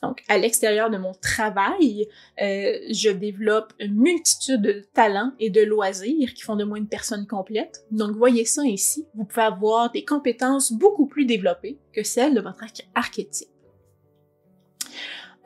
Donc, 0.02 0.22
à 0.28 0.38
l'extérieur 0.38 0.90
de 0.90 0.96
mon 0.96 1.12
travail, 1.14 2.08
euh, 2.40 2.78
je 2.90 3.10
développe 3.10 3.72
une 3.78 3.94
multitude 3.94 4.62
de 4.62 4.84
talents 4.94 5.32
et 5.38 5.50
de 5.50 5.60
loisirs 5.60 6.32
qui 6.34 6.42
font 6.42 6.56
de 6.56 6.64
moi 6.64 6.78
une 6.78 6.88
personne 6.88 7.26
complète. 7.26 7.84
Donc, 7.90 8.16
voyez 8.16 8.44
ça 8.44 8.64
ici. 8.64 9.06
Vous 9.14 9.24
pouvez 9.24 9.42
avoir 9.42 9.90
des 9.90 10.04
compétences 10.04 10.72
beaucoup 10.72 11.06
plus 11.06 11.26
développées 11.26 11.78
que 11.92 12.02
celles 12.02 12.34
de 12.34 12.40
votre 12.40 12.64
archétype. 12.94 13.48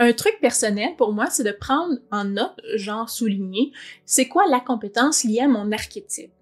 Un 0.02 0.14
truc 0.14 0.38
personnel 0.40 0.96
pour 0.96 1.12
moi, 1.12 1.26
c'est 1.28 1.44
de 1.44 1.52
prendre 1.52 1.98
en 2.10 2.24
note, 2.24 2.58
genre 2.76 3.10
souligner, 3.10 3.70
c'est 4.06 4.28
quoi 4.28 4.46
la 4.48 4.58
compétence 4.58 5.24
liée 5.24 5.40
à 5.40 5.48
mon 5.48 5.70
archétype. 5.72 6.32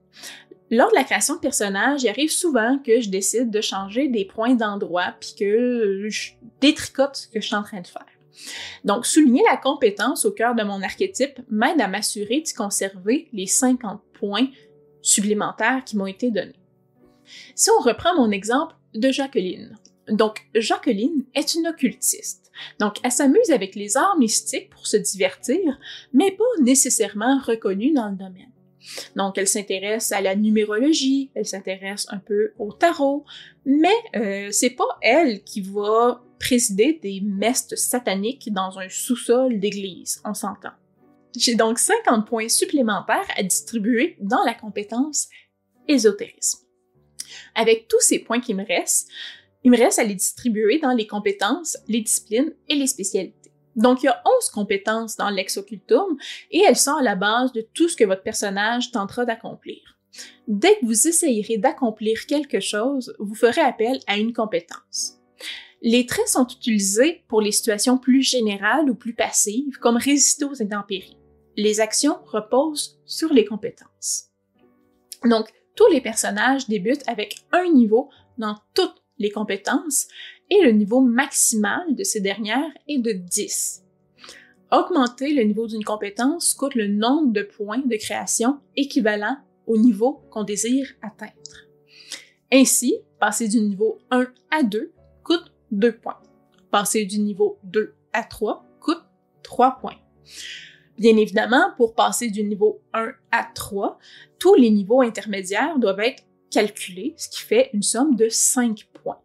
Lors 0.70 0.90
de 0.90 0.94
la 0.94 1.02
création 1.02 1.34
de 1.34 1.40
personnage, 1.40 2.04
il 2.04 2.08
arrive 2.08 2.30
souvent 2.30 2.78
que 2.78 3.00
je 3.00 3.08
décide 3.08 3.50
de 3.50 3.60
changer 3.60 4.06
des 4.06 4.24
points 4.24 4.54
d'endroit 4.54 5.12
puis 5.18 5.34
que 5.36 6.06
je 6.08 6.34
détricote 6.60 7.16
ce 7.16 7.26
que 7.26 7.40
je 7.40 7.46
suis 7.46 7.56
en 7.56 7.64
train 7.64 7.80
de 7.80 7.86
faire. 7.88 8.06
Donc, 8.84 9.06
souligner 9.06 9.42
la 9.50 9.56
compétence 9.56 10.24
au 10.24 10.30
cœur 10.30 10.54
de 10.54 10.62
mon 10.62 10.80
archétype 10.80 11.40
m'aide 11.50 11.80
à 11.80 11.88
m'assurer 11.88 12.42
de 12.42 12.56
conserver 12.56 13.28
les 13.32 13.46
50 13.48 14.00
points 14.12 14.46
supplémentaires 15.02 15.82
qui 15.84 15.96
m'ont 15.96 16.06
été 16.06 16.30
donnés. 16.30 16.60
Si 17.56 17.70
on 17.70 17.82
reprend 17.82 18.14
mon 18.14 18.30
exemple 18.30 18.76
de 18.94 19.10
Jacqueline. 19.10 19.76
Donc, 20.08 20.46
Jacqueline 20.54 21.24
est 21.34 21.54
une 21.54 21.66
occultiste. 21.66 22.47
Donc, 22.78 22.96
elle 23.02 23.12
s'amuse 23.12 23.50
avec 23.50 23.74
les 23.74 23.96
arts 23.96 24.18
mystiques 24.18 24.70
pour 24.70 24.86
se 24.86 24.96
divertir, 24.96 25.78
mais 26.12 26.30
pas 26.32 26.44
nécessairement 26.62 27.38
reconnue 27.40 27.92
dans 27.92 28.08
le 28.08 28.16
domaine. 28.16 28.52
Donc, 29.16 29.38
elle 29.38 29.48
s'intéresse 29.48 30.12
à 30.12 30.20
la 30.20 30.34
numérologie, 30.34 31.30
elle 31.34 31.46
s'intéresse 31.46 32.06
un 32.10 32.18
peu 32.18 32.52
au 32.58 32.72
tarot, 32.72 33.24
mais 33.64 33.88
euh, 34.16 34.48
c'est 34.50 34.70
pas 34.70 34.98
elle 35.02 35.42
qui 35.42 35.60
va 35.60 36.22
présider 36.38 36.98
des 37.02 37.20
mestes 37.20 37.76
sataniques 37.76 38.52
dans 38.52 38.78
un 38.78 38.88
sous-sol 38.88 39.58
d'église, 39.58 40.20
on 40.24 40.34
s'entend. 40.34 40.72
J'ai 41.36 41.54
donc 41.54 41.78
50 41.78 42.26
points 42.26 42.48
supplémentaires 42.48 43.28
à 43.36 43.42
distribuer 43.42 44.16
dans 44.20 44.42
la 44.44 44.54
compétence 44.54 45.28
ésotérisme. 45.86 46.60
Avec 47.54 47.88
tous 47.88 48.00
ces 48.00 48.18
points 48.20 48.40
qui 48.40 48.54
me 48.54 48.64
restent, 48.64 49.08
il 49.64 49.70
me 49.70 49.76
reste 49.76 49.98
à 49.98 50.04
les 50.04 50.14
distribuer 50.14 50.78
dans 50.78 50.92
les 50.92 51.06
compétences, 51.06 51.76
les 51.88 52.00
disciplines 52.00 52.52
et 52.68 52.74
les 52.74 52.86
spécialités. 52.86 53.52
Donc, 53.76 54.02
il 54.02 54.06
y 54.06 54.08
a 54.08 54.22
11 54.40 54.50
compétences 54.50 55.16
dans 55.16 55.30
l'ex-occultum 55.30 56.16
et 56.50 56.60
elles 56.60 56.76
sont 56.76 56.96
à 56.96 57.02
la 57.02 57.14
base 57.14 57.52
de 57.52 57.60
tout 57.74 57.88
ce 57.88 57.96
que 57.96 58.04
votre 58.04 58.22
personnage 58.22 58.90
tentera 58.90 59.24
d'accomplir. 59.24 59.78
Dès 60.48 60.78
que 60.78 60.86
vous 60.86 61.06
essayerez 61.06 61.58
d'accomplir 61.58 62.26
quelque 62.26 62.60
chose, 62.60 63.14
vous 63.18 63.34
ferez 63.34 63.60
appel 63.60 64.00
à 64.06 64.18
une 64.18 64.32
compétence. 64.32 65.18
Les 65.80 66.06
traits 66.06 66.28
sont 66.28 66.46
utilisés 66.46 67.22
pour 67.28 67.40
les 67.40 67.52
situations 67.52 67.98
plus 67.98 68.22
générales 68.22 68.90
ou 68.90 68.96
plus 68.96 69.14
passives, 69.14 69.78
comme 69.78 69.96
résister 69.96 70.44
aux 70.44 70.60
intempéries. 70.60 71.18
Les 71.56 71.80
actions 71.80 72.18
reposent 72.26 72.98
sur 73.04 73.32
les 73.32 73.44
compétences. 73.44 74.30
Donc, 75.24 75.52
tous 75.76 75.86
les 75.92 76.00
personnages 76.00 76.66
débutent 76.66 77.06
avec 77.06 77.36
un 77.52 77.70
niveau 77.70 78.10
dans 78.38 78.56
toutes 78.74 79.04
les 79.18 79.30
compétences 79.30 80.06
et 80.50 80.62
le 80.62 80.72
niveau 80.72 81.00
maximal 81.00 81.94
de 81.94 82.04
ces 82.04 82.20
dernières 82.20 82.72
est 82.88 82.98
de 82.98 83.12
10. 83.12 83.84
Augmenter 84.70 85.32
le 85.32 85.44
niveau 85.44 85.66
d'une 85.66 85.84
compétence 85.84 86.54
coûte 86.54 86.74
le 86.74 86.88
nombre 86.88 87.32
de 87.32 87.42
points 87.42 87.82
de 87.84 87.96
création 87.96 88.58
équivalent 88.76 89.38
au 89.66 89.78
niveau 89.78 90.22
qu'on 90.30 90.44
désire 90.44 90.88
atteindre. 91.02 91.32
Ainsi, 92.52 92.96
passer 93.18 93.48
du 93.48 93.60
niveau 93.60 93.98
1 94.10 94.26
à 94.50 94.62
2 94.62 94.92
coûte 95.22 95.52
2 95.70 95.92
points. 95.92 96.20
Passer 96.70 97.04
du 97.04 97.18
niveau 97.18 97.58
2 97.64 97.94
à 98.12 98.24
3 98.24 98.64
coûte 98.80 99.02
3 99.42 99.78
points. 99.80 99.96
Bien 100.98 101.16
évidemment, 101.16 101.72
pour 101.76 101.94
passer 101.94 102.30
du 102.30 102.42
niveau 102.42 102.80
1 102.92 103.12
à 103.30 103.48
3, 103.54 103.98
tous 104.38 104.54
les 104.54 104.70
niveaux 104.70 105.00
intermédiaires 105.00 105.78
doivent 105.78 106.00
être 106.00 106.24
calculés, 106.50 107.14
ce 107.16 107.28
qui 107.28 107.40
fait 107.40 107.70
une 107.72 107.82
somme 107.82 108.16
de 108.16 108.28
5 108.28 108.86
points. 109.02 109.20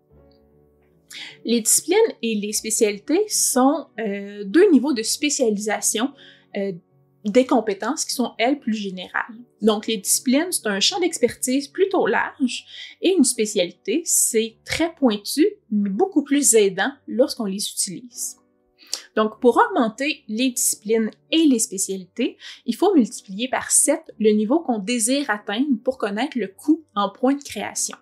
Les 1.46 1.62
disciplines 1.62 1.98
et 2.22 2.36
les 2.36 2.54
spécialités 2.54 3.28
sont 3.28 3.88
euh, 4.00 4.44
deux 4.46 4.70
niveaux 4.72 4.94
de 4.94 5.04
spécialisation 5.04 6.12
euh, 6.58 6.72
des 7.26 7.46
compétences 7.46 8.04
qui 8.04 8.14
sont, 8.14 8.32
elles, 8.38 8.60
plus 8.60 8.74
générales. 8.74 9.36
Donc, 9.62 9.88
les 9.88 9.98
disciplines, 9.98 10.52
c'est 10.52 10.68
un 10.68 10.80
champ 10.80 11.00
d'expertise 11.00 11.68
plutôt 11.70 12.06
large 12.06 12.66
et 13.02 13.14
une 13.18 13.24
spécialité, 13.24 14.02
c'est 14.06 14.58
très 14.66 14.94
pointu, 14.94 15.46
mais 15.72 15.90
beaucoup 15.90 16.24
plus 16.24 16.56
aidant 16.56 16.92
lorsqu'on 17.08 17.46
les 17.46 17.66
utilise. 17.70 18.43
Donc, 19.16 19.40
pour 19.40 19.58
augmenter 19.58 20.24
les 20.28 20.52
disciplines 20.52 21.12
et 21.32 21.46
les 21.46 21.60
spécialités, 21.60 22.38
il 22.66 22.76
faut 22.76 22.94
multiplier 22.96 23.48
par 23.48 23.70
7 23.70 24.00
le 24.20 24.32
niveau 24.32 24.60
qu'on 24.60 24.80
désire 24.80 25.30
atteindre 25.30 25.78
pour 25.84 25.98
connaître 25.98 26.38
le 26.38 26.48
coût 26.48 26.84
en 26.96 27.10
points 27.10 27.36
de 27.36 27.44
création. 27.44 27.98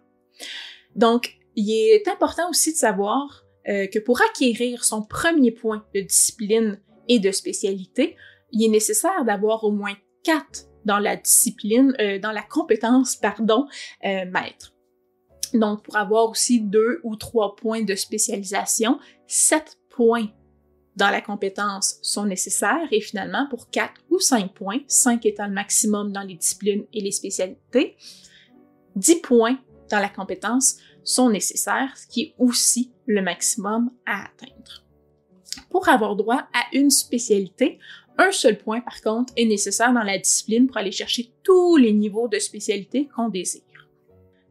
Donc, 0.96 1.38
il 1.56 1.72
est 1.72 2.08
important 2.08 2.50
aussi 2.50 2.72
de 2.72 2.78
savoir 2.78 3.46
euh, 3.68 3.88
que 3.88 4.00
pour 4.00 4.22
acquérir 4.22 4.84
son 4.84 5.04
premier 5.04 5.52
point 5.52 5.86
de 5.94 6.02
discipline 6.02 6.80
et 7.08 7.20
de 7.20 7.32
spécialité, 7.32 8.16
il 8.52 8.64
est 8.64 8.70
nécessaire 8.70 9.26
d'avoir 9.26 9.64
au 9.64 9.72
moins 9.72 9.96
quatre 10.24 10.66
dans 10.86 11.00
la 11.00 11.16
discipline, 11.16 11.94
euh, 12.00 12.20
dans 12.20 12.32
la 12.32 12.42
compétence, 12.42 13.16
pardon, 13.16 13.68
euh, 14.06 14.26
maître. 14.26 14.74
Donc, 15.54 15.84
pour 15.84 15.98
avoir 15.98 16.30
aussi 16.30 16.62
deux 16.62 17.02
ou 17.04 17.16
trois 17.16 17.56
points 17.56 17.84
de 17.84 17.96
spécialisation, 17.96 19.00
sept 19.28 19.78
points 19.90 20.30
dans 20.96 21.10
la 21.10 21.22
compétence 21.22 21.98
sont 22.02 22.26
nécessaires 22.26 22.88
et 22.92 23.02
finalement, 23.02 23.48
pour 23.50 23.70
quatre 23.70 24.02
ou 24.10 24.20
cinq 24.20 24.54
points, 24.54 24.80
cinq 24.88 25.26
étant 25.26 25.48
le 25.48 25.54
maximum 25.54 26.12
dans 26.12 26.22
les 26.22 26.36
disciplines 26.36 26.86
et 26.94 27.02
les 27.02 27.12
spécialités, 27.12 27.96
dix 28.96 29.22
points 29.22 29.58
dans 29.90 30.00
la 30.00 30.10
compétence 30.10 30.78
sont 31.04 31.30
nécessaires, 31.30 31.96
ce 31.98 32.08
qui 32.08 32.22
est 32.22 32.36
aussi 32.38 32.92
le 33.06 33.22
maximum 33.22 33.92
à 34.06 34.26
atteindre. 34.26 34.84
Pour 35.70 35.90
avoir 35.90 36.16
droit 36.16 36.48
à 36.54 36.64
une 36.74 36.90
spécialité, 36.90 37.80
un 38.18 38.32
seul 38.32 38.58
point, 38.58 38.82
par 38.82 39.02
contre, 39.02 39.34
est 39.36 39.46
nécessaire 39.46 39.94
dans 39.94 40.04
la 40.04 40.18
discipline 40.18 40.68
pour 40.68 40.78
aller 40.78 40.92
chercher 40.92 41.34
tous 41.44 41.78
les 41.78 41.94
niveaux 41.94 42.28
de 42.28 42.40
spécialité 42.40 43.08
qu'on 43.16 43.30
désire. 43.30 43.64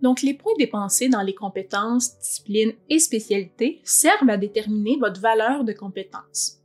Donc, 0.03 0.23
les 0.23 0.35
points 0.35 0.55
dépensés 0.59 1.09
dans 1.09 1.23
les 1.23 1.35
compétences, 1.35 2.19
disciplines 2.19 2.73
et 2.89 2.99
spécialités 2.99 3.81
servent 3.85 4.31
à 4.31 4.37
déterminer 4.37 4.97
votre 4.99 5.21
valeur 5.21 5.65
de 5.65 5.73
compétence. 5.73 6.59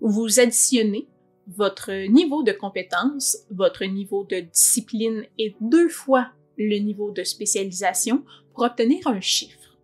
Vous 0.00 0.40
additionnez 0.40 1.08
votre 1.46 1.92
niveau 2.08 2.42
de 2.42 2.52
compétence, 2.52 3.38
votre 3.50 3.84
niveau 3.84 4.24
de 4.24 4.40
discipline 4.40 5.24
et 5.38 5.54
deux 5.60 5.88
fois 5.88 6.28
le 6.56 6.78
niveau 6.78 7.10
de 7.10 7.24
spécialisation 7.24 8.24
pour 8.54 8.64
obtenir 8.64 9.06
un 9.06 9.20
chiffre. 9.20 9.76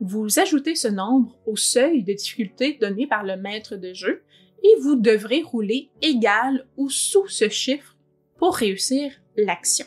Vous 0.00 0.38
ajoutez 0.38 0.74
ce 0.74 0.88
nombre 0.88 1.36
au 1.46 1.56
seuil 1.56 2.04
de 2.04 2.12
difficulté 2.12 2.78
donné 2.80 3.06
par 3.06 3.24
le 3.24 3.36
maître 3.36 3.76
de 3.76 3.92
jeu 3.92 4.22
et 4.62 4.80
vous 4.80 4.96
devrez 4.96 5.42
rouler 5.42 5.90
égal 6.02 6.66
ou 6.76 6.88
sous 6.88 7.26
ce 7.28 7.48
chiffre 7.48 7.96
pour 8.36 8.54
réussir 8.54 9.12
l'action. 9.36 9.86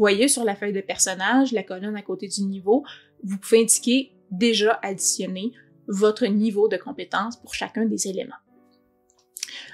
Voyez 0.00 0.28
sur 0.28 0.44
la 0.44 0.56
feuille 0.56 0.72
de 0.72 0.80
personnage, 0.80 1.52
la 1.52 1.62
colonne 1.62 1.94
à 1.94 2.00
côté 2.00 2.26
du 2.26 2.44
niveau, 2.44 2.84
vous 3.22 3.36
pouvez 3.36 3.60
indiquer 3.60 4.12
déjà 4.30 4.80
additionner 4.82 5.52
votre 5.88 6.24
niveau 6.24 6.68
de 6.68 6.78
compétence 6.78 7.36
pour 7.36 7.52
chacun 7.52 7.84
des 7.84 8.08
éléments. 8.08 8.40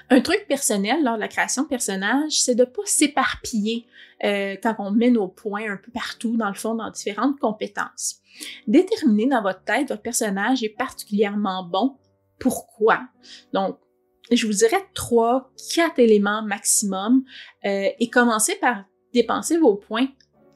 Un 0.09 0.19
truc 0.19 0.45
personnel 0.49 1.01
lors 1.01 1.15
de 1.15 1.21
la 1.21 1.29
création 1.29 1.63
de 1.63 1.69
personnage, 1.69 2.41
c'est 2.41 2.55
de 2.55 2.65
pas 2.65 2.81
s'éparpiller 2.83 3.85
euh, 4.25 4.57
quand 4.61 4.75
on 4.79 4.91
met 4.91 5.11
nos 5.11 5.29
points 5.29 5.71
un 5.71 5.77
peu 5.77 5.93
partout, 5.93 6.35
dans 6.35 6.49
le 6.49 6.55
fond, 6.55 6.75
dans 6.75 6.91
différentes 6.91 7.39
compétences. 7.39 8.17
Déterminer 8.67 9.27
dans 9.27 9.41
votre 9.41 9.63
tête 9.63 9.87
votre 9.87 10.01
personnage 10.01 10.61
est 10.61 10.75
particulièrement 10.77 11.63
bon. 11.63 11.95
Pourquoi? 12.37 12.99
Donc, 13.53 13.77
je 14.29 14.45
vous 14.45 14.51
dirais 14.51 14.85
trois, 14.93 15.53
quatre 15.73 15.99
éléments 15.99 16.41
maximum 16.41 17.23
euh, 17.63 17.87
et 17.97 18.09
commencez 18.09 18.55
par 18.55 18.83
dépenser 19.17 19.57
vos 19.57 19.75
points 19.75 20.07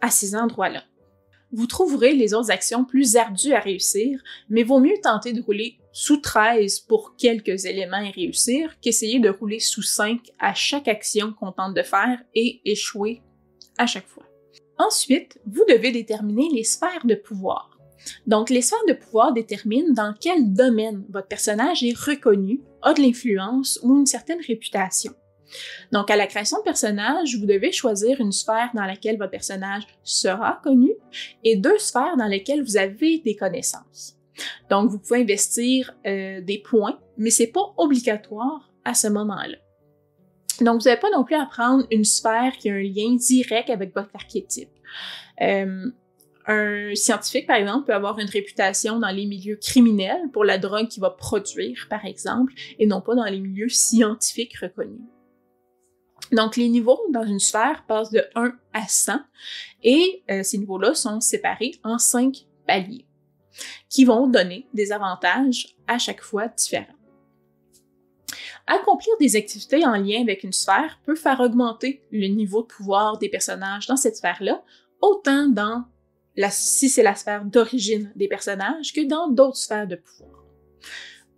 à 0.01 0.09
ces 0.09 0.35
endroits-là. 0.35 0.83
Vous 1.53 1.67
trouverez 1.67 2.13
les 2.13 2.33
autres 2.33 2.51
actions 2.51 2.85
plus 2.85 3.17
ardues 3.17 3.53
à 3.53 3.59
réussir, 3.59 4.21
mais 4.49 4.63
vaut 4.63 4.79
mieux 4.79 4.95
tenter 5.03 5.33
de 5.33 5.41
rouler 5.41 5.77
sous 5.91 6.17
13 6.17 6.81
pour 6.81 7.15
quelques 7.17 7.65
éléments 7.65 8.01
et 8.01 8.11
réussir 8.11 8.79
qu'essayer 8.79 9.19
de 9.19 9.29
rouler 9.29 9.59
sous 9.59 9.81
5 9.81 10.19
à 10.39 10.53
chaque 10.53 10.87
action 10.87 11.33
qu'on 11.33 11.51
tente 11.51 11.73
de 11.73 11.83
faire 11.83 12.19
et 12.33 12.61
échouer 12.63 13.21
à 13.77 13.85
chaque 13.85 14.07
fois. 14.07 14.23
Ensuite, 14.77 15.39
vous 15.45 15.65
devez 15.67 15.91
déterminer 15.91 16.47
les 16.53 16.63
sphères 16.63 17.05
de 17.05 17.15
pouvoir. 17.15 17.77
Donc, 18.25 18.49
les 18.49 18.61
sphères 18.61 18.85
de 18.87 18.93
pouvoir 18.93 19.33
déterminent 19.33 19.93
dans 19.93 20.15
quel 20.19 20.53
domaine 20.53 21.05
votre 21.09 21.27
personnage 21.27 21.83
est 21.83 21.97
reconnu, 21.97 22.61
a 22.81 22.93
de 22.93 23.01
l'influence 23.01 23.79
ou 23.83 23.99
une 23.99 24.05
certaine 24.05 24.41
réputation. 24.47 25.13
Donc, 25.91 26.09
à 26.09 26.15
la 26.15 26.27
création 26.27 26.57
de 26.59 26.63
personnage, 26.63 27.37
vous 27.37 27.45
devez 27.45 27.71
choisir 27.71 28.19
une 28.19 28.31
sphère 28.31 28.69
dans 28.73 28.85
laquelle 28.85 29.17
votre 29.17 29.31
personnage 29.31 29.83
sera 30.03 30.59
connu 30.63 30.91
et 31.43 31.55
deux 31.55 31.77
sphères 31.77 32.17
dans 32.17 32.27
lesquelles 32.27 32.63
vous 32.63 32.77
avez 32.77 33.19
des 33.19 33.35
connaissances. 33.35 34.17
Donc, 34.69 34.89
vous 34.89 34.99
pouvez 34.99 35.21
investir 35.21 35.93
euh, 36.05 36.41
des 36.41 36.59
points, 36.59 36.99
mais 37.17 37.29
c'est 37.29 37.47
pas 37.47 37.73
obligatoire 37.77 38.71
à 38.85 38.93
ce 38.93 39.07
moment-là. 39.07 39.57
Donc, 40.61 40.81
vous 40.81 40.87
n'avez 40.87 40.99
pas 40.99 41.09
non 41.11 41.23
plus 41.23 41.35
à 41.35 41.45
prendre 41.45 41.85
une 41.91 42.05
sphère 42.05 42.53
qui 42.57 42.69
a 42.69 42.73
un 42.73 42.81
lien 42.81 43.15
direct 43.15 43.69
avec 43.69 43.93
votre 43.93 44.09
archétype. 44.13 44.69
Euh, 45.41 45.91
un 46.47 46.95
scientifique, 46.95 47.47
par 47.47 47.57
exemple, 47.57 47.85
peut 47.87 47.93
avoir 47.93 48.19
une 48.19 48.29
réputation 48.29 48.99
dans 48.99 49.09
les 49.09 49.25
milieux 49.25 49.57
criminels 49.57 50.29
pour 50.33 50.43
la 50.43 50.57
drogue 50.57 50.87
qu'il 50.87 51.01
va 51.01 51.11
produire, 51.11 51.87
par 51.89 52.05
exemple, 52.05 52.53
et 52.79 52.85
non 52.85 53.01
pas 53.01 53.15
dans 53.15 53.25
les 53.25 53.39
milieux 53.39 53.69
scientifiques 53.69 54.57
reconnus. 54.57 55.01
Donc, 56.31 56.55
les 56.55 56.69
niveaux 56.69 56.99
dans 57.11 57.25
une 57.25 57.39
sphère 57.39 57.83
passent 57.87 58.11
de 58.11 58.23
1 58.35 58.53
à 58.73 58.87
100 58.87 59.19
et 59.83 60.23
euh, 60.29 60.43
ces 60.43 60.57
niveaux-là 60.57 60.93
sont 60.93 61.19
séparés 61.19 61.73
en 61.83 61.97
5 61.97 62.45
paliers 62.65 63.05
qui 63.89 64.05
vont 64.05 64.27
donner 64.27 64.67
des 64.73 64.91
avantages 64.91 65.75
à 65.87 65.97
chaque 65.97 66.21
fois 66.21 66.47
différents. 66.47 66.85
Accomplir 68.67 69.13
des 69.19 69.35
activités 69.35 69.85
en 69.85 69.95
lien 69.95 70.21
avec 70.21 70.43
une 70.43 70.53
sphère 70.53 70.99
peut 71.05 71.15
faire 71.15 71.39
augmenter 71.39 72.01
le 72.11 72.27
niveau 72.27 72.61
de 72.61 72.67
pouvoir 72.67 73.17
des 73.17 73.27
personnages 73.27 73.87
dans 73.87 73.97
cette 73.97 74.15
sphère-là, 74.15 74.63
autant 75.01 75.47
dans 75.47 75.83
la, 76.37 76.49
si 76.49 76.87
c'est 76.87 77.03
la 77.03 77.15
sphère 77.15 77.43
d'origine 77.43 78.11
des 78.15 78.27
personnages 78.27 78.93
que 78.93 79.05
dans 79.05 79.27
d'autres 79.27 79.57
sphères 79.57 79.87
de 79.87 79.97
pouvoir. 79.97 80.45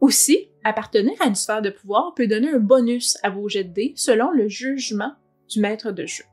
Aussi, 0.04 0.50
appartenir 0.66 1.14
à 1.22 1.28
une 1.28 1.36
sphère 1.36 1.62
de 1.62 1.70
pouvoir 1.70 2.14
peut 2.14 2.28
donner 2.28 2.50
un 2.50 2.60
bonus 2.60 3.18
à 3.24 3.30
vos 3.30 3.48
jets 3.48 3.64
de 3.64 3.72
dés 3.72 3.94
selon 3.96 4.32
le 4.32 4.50
jugement 4.50 5.14
du 5.48 5.62
maître 5.62 5.94
de 5.94 6.06
jeu. 6.06 6.26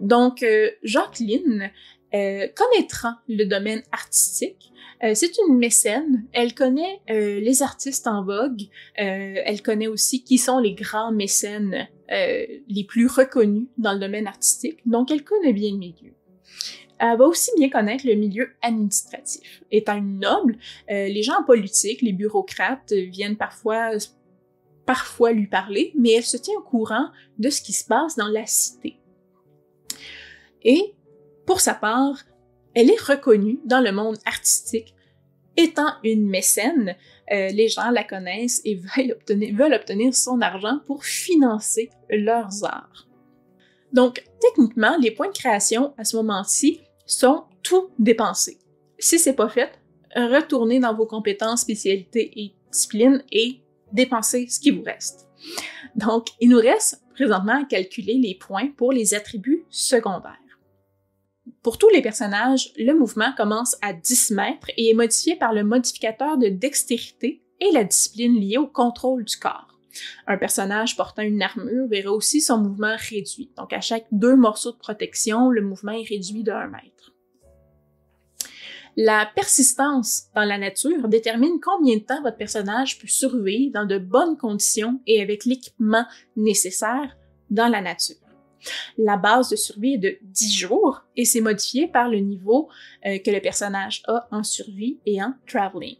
Donc, 0.00 0.42
euh, 0.42 0.70
Jacqueline, 0.82 1.70
euh, 2.12 2.46
connaîtra 2.54 3.22
le 3.26 3.44
domaine 3.44 3.82
artistique, 3.90 4.70
euh, 5.02 5.14
c'est 5.14 5.32
une 5.48 5.56
mécène. 5.56 6.26
Elle 6.34 6.54
connaît 6.54 7.00
euh, 7.08 7.40
les 7.40 7.62
artistes 7.62 8.06
en 8.06 8.22
vogue. 8.22 8.60
Elle 8.96 9.62
connaît 9.62 9.86
aussi 9.86 10.22
qui 10.22 10.36
sont 10.36 10.58
les 10.58 10.74
grands 10.74 11.10
mécènes 11.10 11.88
les 12.10 12.84
plus 12.86 13.06
reconnus 13.06 13.68
dans 13.78 13.94
le 13.94 13.98
domaine 13.98 14.26
artistique. 14.26 14.80
Donc, 14.84 15.10
elle 15.10 15.24
connaît 15.24 15.54
bien 15.54 15.72
le 15.72 15.78
milieu. 15.78 16.17
Elle 16.98 17.18
va 17.18 17.24
aussi 17.26 17.50
bien 17.56 17.68
connaître 17.68 18.06
le 18.06 18.14
milieu 18.14 18.50
administratif. 18.62 19.62
Étant 19.70 19.96
une 19.96 20.18
noble, 20.18 20.56
les 20.88 21.22
gens 21.22 21.40
en 21.40 21.44
politique, 21.44 22.02
les 22.02 22.12
bureaucrates 22.12 22.92
viennent 22.92 23.36
parfois 23.36 23.92
parfois 24.88 25.32
lui 25.32 25.46
parler, 25.46 25.92
mais 25.94 26.12
elle 26.12 26.24
se 26.24 26.38
tient 26.38 26.56
au 26.56 26.62
courant 26.62 27.10
de 27.38 27.50
ce 27.50 27.60
qui 27.60 27.74
se 27.74 27.84
passe 27.84 28.16
dans 28.16 28.28
la 28.28 28.46
cité. 28.46 28.98
Et 30.62 30.94
pour 31.44 31.60
sa 31.60 31.74
part, 31.74 32.24
elle 32.74 32.90
est 32.90 33.00
reconnue 33.00 33.60
dans 33.66 33.80
le 33.80 33.92
monde 33.92 34.16
artistique. 34.24 34.94
Étant 35.58 35.92
une 36.04 36.26
mécène, 36.26 36.96
euh, 37.30 37.48
les 37.48 37.68
gens 37.68 37.90
la 37.90 38.02
connaissent 38.02 38.62
et 38.64 38.76
veulent 38.76 39.74
obtenir 39.74 40.14
son 40.14 40.40
argent 40.40 40.78
pour 40.86 41.04
financer 41.04 41.90
leurs 42.08 42.64
arts. 42.64 43.08
Donc, 43.92 44.24
techniquement, 44.40 44.96
les 44.98 45.10
points 45.10 45.28
de 45.28 45.36
création 45.36 45.92
à 45.98 46.04
ce 46.04 46.16
moment-ci 46.16 46.80
sont 47.08 47.44
tout 47.64 47.88
dépensés. 47.98 48.58
Si 48.98 49.18
c'est 49.18 49.34
pas 49.34 49.48
fait, 49.48 49.72
retournez 50.14 50.78
dans 50.78 50.94
vos 50.94 51.06
compétences, 51.06 51.62
spécialités 51.62 52.30
et 52.36 52.54
disciplines 52.70 53.24
et 53.32 53.62
dépensez 53.92 54.46
ce 54.48 54.60
qui 54.60 54.70
vous 54.70 54.82
reste. 54.82 55.26
Donc, 55.96 56.28
il 56.40 56.50
nous 56.50 56.58
reste 56.58 57.02
présentement 57.14 57.62
à 57.62 57.64
calculer 57.64 58.14
les 58.14 58.34
points 58.34 58.68
pour 58.76 58.92
les 58.92 59.14
attributs 59.14 59.64
secondaires. 59.70 60.36
Pour 61.62 61.78
tous 61.78 61.88
les 61.88 62.02
personnages, 62.02 62.72
le 62.76 62.92
mouvement 62.92 63.32
commence 63.36 63.76
à 63.82 63.92
10 63.92 64.32
mètres 64.32 64.70
et 64.76 64.90
est 64.90 64.94
modifié 64.94 65.34
par 65.34 65.52
le 65.52 65.64
modificateur 65.64 66.38
de 66.38 66.48
dextérité 66.48 67.42
et 67.60 67.72
la 67.72 67.84
discipline 67.84 68.38
liée 68.38 68.58
au 68.58 68.66
contrôle 68.66 69.24
du 69.24 69.36
corps. 69.36 69.77
Un 70.26 70.36
personnage 70.36 70.96
portant 70.96 71.22
une 71.22 71.42
armure 71.42 71.88
verra 71.88 72.12
aussi 72.12 72.40
son 72.40 72.58
mouvement 72.58 72.96
réduit. 73.10 73.50
Donc 73.56 73.72
à 73.72 73.80
chaque 73.80 74.06
deux 74.12 74.36
morceaux 74.36 74.72
de 74.72 74.78
protection, 74.78 75.50
le 75.50 75.62
mouvement 75.62 75.92
est 75.92 76.08
réduit 76.08 76.42
de 76.42 76.52
1 76.52 76.68
mètre. 76.68 77.14
La 79.00 79.30
persistance 79.32 80.24
dans 80.34 80.44
la 80.44 80.58
nature 80.58 81.06
détermine 81.06 81.60
combien 81.62 81.96
de 81.96 82.02
temps 82.02 82.20
votre 82.22 82.36
personnage 82.36 82.98
peut 82.98 83.06
survivre 83.06 83.72
dans 83.72 83.86
de 83.86 83.96
bonnes 83.96 84.36
conditions 84.36 85.00
et 85.06 85.22
avec 85.22 85.44
l'équipement 85.44 86.04
nécessaire 86.36 87.16
dans 87.48 87.68
la 87.68 87.80
nature. 87.80 88.16
La 88.96 89.16
base 89.16 89.50
de 89.50 89.56
survie 89.56 89.94
est 89.94 89.98
de 89.98 90.18
10 90.22 90.52
jours 90.52 91.04
et 91.16 91.24
c'est 91.24 91.40
modifié 91.40 91.86
par 91.86 92.08
le 92.08 92.18
niveau 92.18 92.68
euh, 93.06 93.18
que 93.18 93.30
le 93.30 93.40
personnage 93.40 94.02
a 94.08 94.26
en 94.32 94.42
survie 94.42 94.98
et 95.06 95.22
en 95.22 95.32
traveling. 95.46 95.98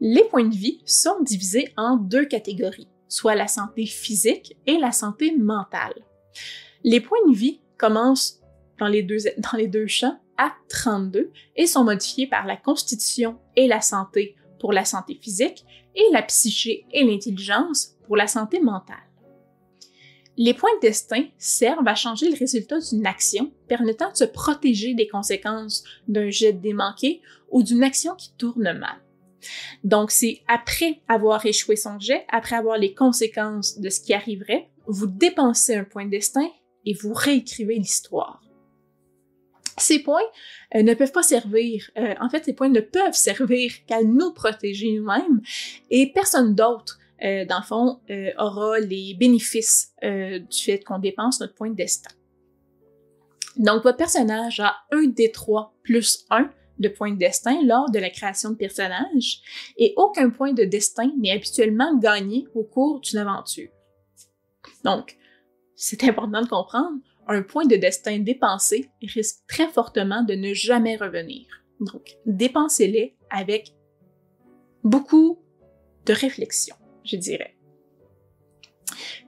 Les 0.00 0.24
points 0.24 0.44
de 0.44 0.54
vie 0.54 0.82
sont 0.84 1.22
divisés 1.22 1.72
en 1.78 1.96
deux 1.96 2.26
catégories, 2.26 2.88
soit 3.08 3.34
la 3.34 3.48
santé 3.48 3.86
physique 3.86 4.56
et 4.66 4.76
la 4.76 4.92
santé 4.92 5.34
mentale. 5.34 5.94
Les 6.84 7.00
points 7.00 7.26
de 7.26 7.34
vie 7.34 7.60
commencent 7.78 8.40
dans 8.78 8.88
les 8.88 9.02
deux, 9.02 9.18
champs 9.86 10.20
à 10.36 10.52
32 10.68 11.32
et 11.56 11.66
sont 11.66 11.84
modifiés 11.84 12.26
par 12.26 12.46
la 12.46 12.58
constitution 12.58 13.38
et 13.56 13.66
la 13.68 13.80
santé 13.80 14.36
pour 14.60 14.74
la 14.74 14.84
santé 14.84 15.18
physique 15.20 15.64
et 15.94 16.04
la 16.12 16.22
psyché 16.22 16.86
et 16.92 17.02
l'intelligence 17.02 17.94
pour 18.04 18.18
la 18.18 18.26
santé 18.26 18.60
mentale. 18.60 18.98
Les 20.36 20.52
points 20.52 20.76
de 20.76 20.88
destin 20.88 21.24
servent 21.38 21.88
à 21.88 21.94
changer 21.94 22.28
le 22.28 22.36
résultat 22.36 22.80
d'une 22.80 23.06
action, 23.06 23.50
permettant 23.66 24.10
de 24.10 24.16
se 24.16 24.24
protéger 24.24 24.92
des 24.92 25.08
conséquences 25.08 25.84
d'un 26.06 26.28
jet 26.28 26.52
démanqué 26.52 27.22
ou 27.50 27.62
d'une 27.62 27.82
action 27.82 28.14
qui 28.14 28.34
tourne 28.36 28.74
mal. 28.78 29.00
Donc, 29.84 30.10
c'est 30.10 30.42
après 30.48 31.00
avoir 31.08 31.44
échoué 31.46 31.76
son 31.76 31.98
jet, 31.98 32.24
après 32.30 32.56
avoir 32.56 32.78
les 32.78 32.94
conséquences 32.94 33.78
de 33.78 33.88
ce 33.90 34.00
qui 34.00 34.14
arriverait, 34.14 34.70
vous 34.86 35.06
dépensez 35.06 35.74
un 35.74 35.84
point 35.84 36.04
de 36.04 36.10
destin 36.10 36.48
et 36.84 36.94
vous 36.94 37.12
réécrivez 37.12 37.74
l'histoire. 37.76 38.42
Ces 39.78 39.98
points 39.98 40.22
euh, 40.74 40.82
ne 40.82 40.94
peuvent 40.94 41.12
pas 41.12 41.22
servir, 41.22 41.90
euh, 41.98 42.14
en 42.20 42.30
fait, 42.30 42.44
ces 42.44 42.54
points 42.54 42.70
ne 42.70 42.80
peuvent 42.80 43.12
servir 43.12 43.72
qu'à 43.86 44.02
nous 44.02 44.32
protéger 44.32 44.92
nous-mêmes 44.92 45.42
et 45.90 46.12
personne 46.12 46.54
d'autre 46.54 46.98
euh, 47.22 47.44
dans 47.46 47.58
le 47.58 47.64
fond, 47.64 48.00
aura 48.38 48.78
les 48.78 49.14
bénéfices 49.14 49.94
du 50.02 50.62
fait 50.64 50.84
qu'on 50.84 50.98
dépense 50.98 51.40
notre 51.40 51.54
point 51.54 51.70
de 51.70 51.76
destin. 51.76 52.10
Donc, 53.56 53.82
votre 53.84 53.96
personnage 53.96 54.60
a 54.60 54.76
un 54.92 55.06
des 55.06 55.32
trois 55.32 55.74
plus 55.82 56.26
un 56.28 56.50
de 56.78 56.88
points 56.88 57.12
de 57.12 57.18
destin 57.18 57.62
lors 57.64 57.90
de 57.90 57.98
la 57.98 58.10
création 58.10 58.50
de 58.50 58.56
personnage 58.56 59.40
et 59.76 59.94
aucun 59.96 60.30
point 60.30 60.52
de 60.52 60.64
destin 60.64 61.10
n'est 61.18 61.32
habituellement 61.32 61.96
gagné 61.98 62.46
au 62.54 62.64
cours 62.64 63.00
d'une 63.00 63.18
aventure. 63.18 63.70
Donc, 64.84 65.16
c'est 65.74 66.04
important 66.04 66.42
de 66.42 66.48
comprendre, 66.48 67.00
un 67.28 67.42
point 67.42 67.66
de 67.66 67.76
destin 67.76 68.18
dépensé 68.20 68.88
risque 69.02 69.40
très 69.48 69.68
fortement 69.68 70.22
de 70.22 70.34
ne 70.34 70.54
jamais 70.54 70.96
revenir. 70.96 71.46
Donc, 71.80 72.16
dépensez-les 72.24 73.16
avec 73.30 73.72
beaucoup 74.84 75.42
de 76.06 76.12
réflexion 76.12 76.76
je 77.06 77.16
dirais. 77.16 77.55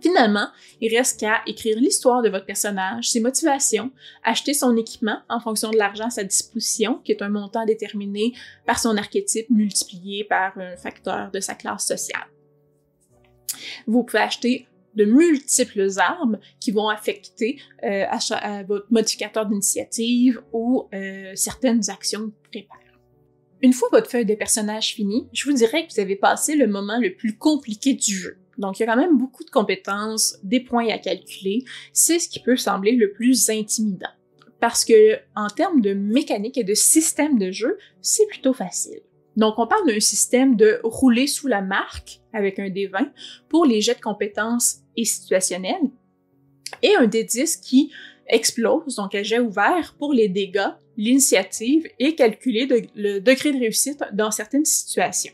Finalement, 0.01 0.49
il 0.81 0.97
reste 0.97 1.21
qu'à 1.21 1.43
écrire 1.47 1.79
l'histoire 1.79 2.23
de 2.23 2.29
votre 2.29 2.47
personnage, 2.47 3.11
ses 3.11 3.21
motivations, 3.21 3.91
acheter 4.25 4.55
son 4.55 4.77
équipement 4.77 5.19
en 5.29 5.41
fonction 5.41 5.71
de 5.71 5.77
l'argent 5.77 6.07
à 6.07 6.11
sa 6.11 6.25
disposition, 6.25 7.01
qui 7.05 7.12
est 7.12 7.23
un 7.23 7.29
montant 7.29 7.64
déterminé 7.64 8.33
par 8.67 8.79
son 8.79 8.97
archétype 8.97 9.51
multiplié 9.51 10.25
par 10.25 10.57
un 10.59 10.77
facteur 10.77 11.31
de 11.31 11.41
sa 11.41 11.55
classe 11.55 11.87
sociale. 11.87 12.27
Vous 13.87 14.05
pouvez 14.05 14.23
acheter 14.23 14.67
de 14.95 15.05
multiples 15.05 15.88
armes 15.99 16.38
qui 16.61 16.73
vont 16.73 16.88
affecter 16.88 17.61
euh, 17.85 18.05
votre 18.67 18.87
modificateur 18.91 19.47
d'initiative 19.47 20.43
ou 20.53 20.88
euh, 20.93 21.33
certaines 21.35 21.88
actions 21.88 22.33
préparées. 22.51 22.85
Une 23.61 23.73
fois 23.73 23.88
votre 23.91 24.11
feuille 24.11 24.27
de 24.27 24.35
personnage 24.35 24.95
finie, 24.95 25.29
je 25.33 25.49
vous 25.49 25.57
dirais 25.57 25.87
que 25.87 25.93
vous 25.93 26.01
avez 26.01 26.17
passé 26.17 26.55
le 26.55 26.67
moment 26.67 26.99
le 26.99 27.14
plus 27.14 27.37
compliqué 27.37 27.95
du 27.95 28.14
jeu. 28.14 28.38
Donc, 28.59 28.79
il 28.79 28.83
y 28.83 28.87
a 28.87 28.92
quand 28.92 29.01
même 29.01 29.16
beaucoup 29.16 29.44
de 29.44 29.51
compétences, 29.51 30.38
des 30.42 30.61
points 30.61 30.88
à 30.88 30.99
calculer. 30.99 31.64
C'est 31.92 32.18
ce 32.18 32.29
qui 32.29 32.40
peut 32.40 32.57
sembler 32.57 32.92
le 32.92 33.12
plus 33.12 33.49
intimidant. 33.51 34.11
Parce 34.61 34.85
que, 34.85 35.18
en 35.37 35.47
termes 35.49 35.81
de 35.81 35.94
mécanique 35.94 36.59
et 36.59 36.64
de 36.64 36.75
système 36.75 37.38
de 37.38 37.53
jeu, 37.53 37.79
c'est 38.03 38.27
plutôt 38.27 38.53
facile. 38.53 39.01
Donc, 39.37 39.55
on 39.59 39.68
parle 39.68 39.87
d'un 39.87 40.01
système 40.01 40.57
de 40.57 40.81
rouler 40.83 41.29
sous 41.29 41.47
la 41.47 41.62
marque 41.62 42.21
avec 42.33 42.59
un 42.59 42.68
D20 42.68 43.11
pour 43.49 43.64
les 43.64 43.81
jets 43.81 43.94
de 43.94 44.01
compétences 44.01 44.79
et 44.97 45.05
situationnels 45.05 45.90
et 46.83 46.94
un 46.97 47.07
D10 47.07 47.61
qui 47.61 47.92
explose, 48.27 48.97
donc 48.97 49.14
un 49.14 49.23
jet 49.23 49.38
ouvert 49.38 49.94
pour 49.99 50.12
les 50.12 50.29
dégâts, 50.29 50.71
l'initiative 50.97 51.88
et 51.99 52.14
calculer 52.14 52.68
le 52.94 53.21
degré 53.21 53.53
de 53.53 53.59
réussite 53.59 54.03
dans 54.12 54.31
certaines 54.31 54.64
situations. 54.64 55.33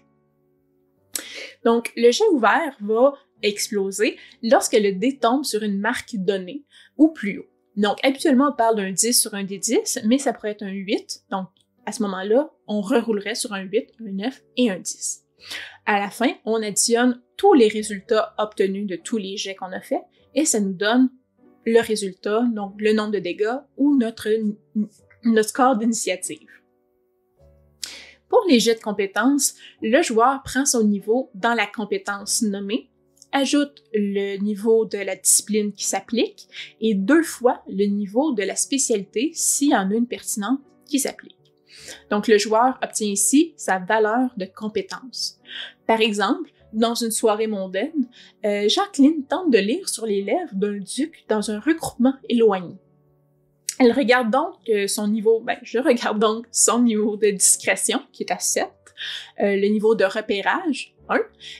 Donc, 1.64 1.92
le 1.96 2.10
jet 2.10 2.26
ouvert 2.32 2.76
va 2.80 3.14
exploser 3.42 4.16
lorsque 4.42 4.74
le 4.74 4.92
dé 4.92 5.18
tombe 5.18 5.44
sur 5.44 5.62
une 5.62 5.78
marque 5.78 6.16
donnée 6.16 6.64
ou 6.96 7.08
plus 7.08 7.38
haut. 7.38 7.46
Donc, 7.76 7.98
habituellement, 8.02 8.50
on 8.52 8.56
parle 8.56 8.76
d'un 8.76 8.92
10 8.92 9.20
sur 9.20 9.34
un 9.34 9.44
D10, 9.44 10.02
mais 10.06 10.18
ça 10.18 10.32
pourrait 10.32 10.52
être 10.52 10.62
un 10.62 10.70
8. 10.70 11.24
Donc, 11.30 11.48
à 11.86 11.92
ce 11.92 12.02
moment-là, 12.04 12.50
on 12.66 12.80
reroulerait 12.80 13.34
sur 13.34 13.52
un 13.52 13.62
8, 13.62 13.92
un 14.00 14.12
9 14.12 14.42
et 14.56 14.70
un 14.70 14.78
10. 14.78 15.22
À 15.84 15.98
la 15.98 16.10
fin, 16.10 16.32
on 16.44 16.62
additionne 16.62 17.20
tous 17.36 17.52
les 17.52 17.68
résultats 17.68 18.34
obtenus 18.38 18.86
de 18.86 18.96
tous 18.96 19.18
les 19.18 19.36
jets 19.36 19.54
qu'on 19.54 19.72
a 19.72 19.80
fait 19.80 20.00
et 20.34 20.44
ça 20.44 20.60
nous 20.60 20.72
donne 20.72 21.10
le 21.66 21.80
résultat, 21.80 22.42
donc 22.54 22.74
le 22.78 22.92
nombre 22.92 23.12
de 23.12 23.18
dégâts 23.18 23.58
ou 23.76 23.96
notre 23.96 24.30
score 25.42 25.76
d'initiative. 25.76 26.48
Pour 28.34 28.42
les 28.48 28.58
jets 28.58 28.74
de 28.74 28.80
compétences, 28.80 29.54
le 29.80 30.02
joueur 30.02 30.42
prend 30.42 30.66
son 30.66 30.82
niveau 30.82 31.30
dans 31.34 31.54
la 31.54 31.68
compétence 31.68 32.42
nommée, 32.42 32.90
ajoute 33.30 33.84
le 33.92 34.38
niveau 34.38 34.86
de 34.86 34.98
la 34.98 35.14
discipline 35.14 35.72
qui 35.72 35.84
s'applique 35.84 36.48
et 36.80 36.96
deux 36.96 37.22
fois 37.22 37.62
le 37.68 37.84
niveau 37.84 38.32
de 38.32 38.42
la 38.42 38.56
spécialité 38.56 39.30
s'il 39.34 39.70
y 39.70 39.76
en 39.76 39.88
a 39.88 39.94
une 39.94 40.08
pertinente 40.08 40.58
qui 40.84 40.98
s'applique. 40.98 41.38
Donc, 42.10 42.26
le 42.26 42.36
joueur 42.36 42.76
obtient 42.82 43.06
ici 43.06 43.54
sa 43.56 43.78
valeur 43.78 44.30
de 44.36 44.46
compétence. 44.46 45.38
Par 45.86 46.00
exemple, 46.00 46.50
dans 46.72 46.96
une 46.96 47.12
soirée 47.12 47.46
mondaine, 47.46 48.08
euh, 48.44 48.68
Jacqueline 48.68 49.24
tente 49.26 49.52
de 49.52 49.58
lire 49.58 49.88
sur 49.88 50.06
les 50.06 50.24
lèvres 50.24 50.54
d'un 50.54 50.80
duc 50.80 51.24
dans 51.28 51.52
un 51.52 51.60
regroupement 51.60 52.14
éloigné. 52.28 52.74
Elle 53.78 53.92
regarde 53.92 54.30
donc 54.30 54.54
euh, 54.68 54.86
son 54.86 55.08
niveau, 55.08 55.40
ben, 55.40 55.58
je 55.62 55.78
regarde 55.78 56.18
donc 56.18 56.46
son 56.52 56.82
niveau 56.82 57.16
de 57.16 57.30
discrétion, 57.30 58.00
qui 58.12 58.22
est 58.22 58.30
à 58.30 58.38
7, 58.38 58.64
euh, 59.40 59.56
le 59.56 59.68
niveau 59.68 59.94
de 59.94 60.04
repérage, 60.04 60.94
1, 61.08 61.18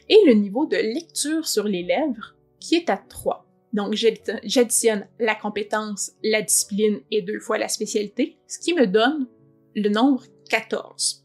et 0.09 0.18
le 0.27 0.35
niveau 0.35 0.66
de 0.66 0.77
lecture 0.77 1.46
sur 1.46 1.64
les 1.64 1.83
lèvres, 1.83 2.35
qui 2.61 2.77
est 2.77 2.88
à 2.88 2.96
3. 2.96 3.46
Donc, 3.72 3.94
j'additionne 3.94 5.09
la 5.18 5.35
compétence, 5.35 6.12
la 6.22 6.42
discipline 6.42 7.00
et 7.11 7.22
deux 7.22 7.40
fois 7.40 7.59
la 7.59 7.68
spécialité, 7.68 8.38
ce 8.46 8.61
qui 8.61 8.72
me 8.72 8.87
donne 8.87 9.27
le 9.74 9.88
nombre 9.88 10.22
14. 10.48 11.24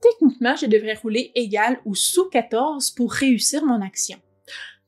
Techniquement, 0.00 0.56
je 0.56 0.66
devrais 0.66 0.94
rouler 0.94 1.32
égal 1.34 1.78
ou 1.84 1.94
sous 1.94 2.30
14 2.30 2.92
pour 2.92 3.12
réussir 3.12 3.64
mon 3.64 3.82
action. 3.82 4.18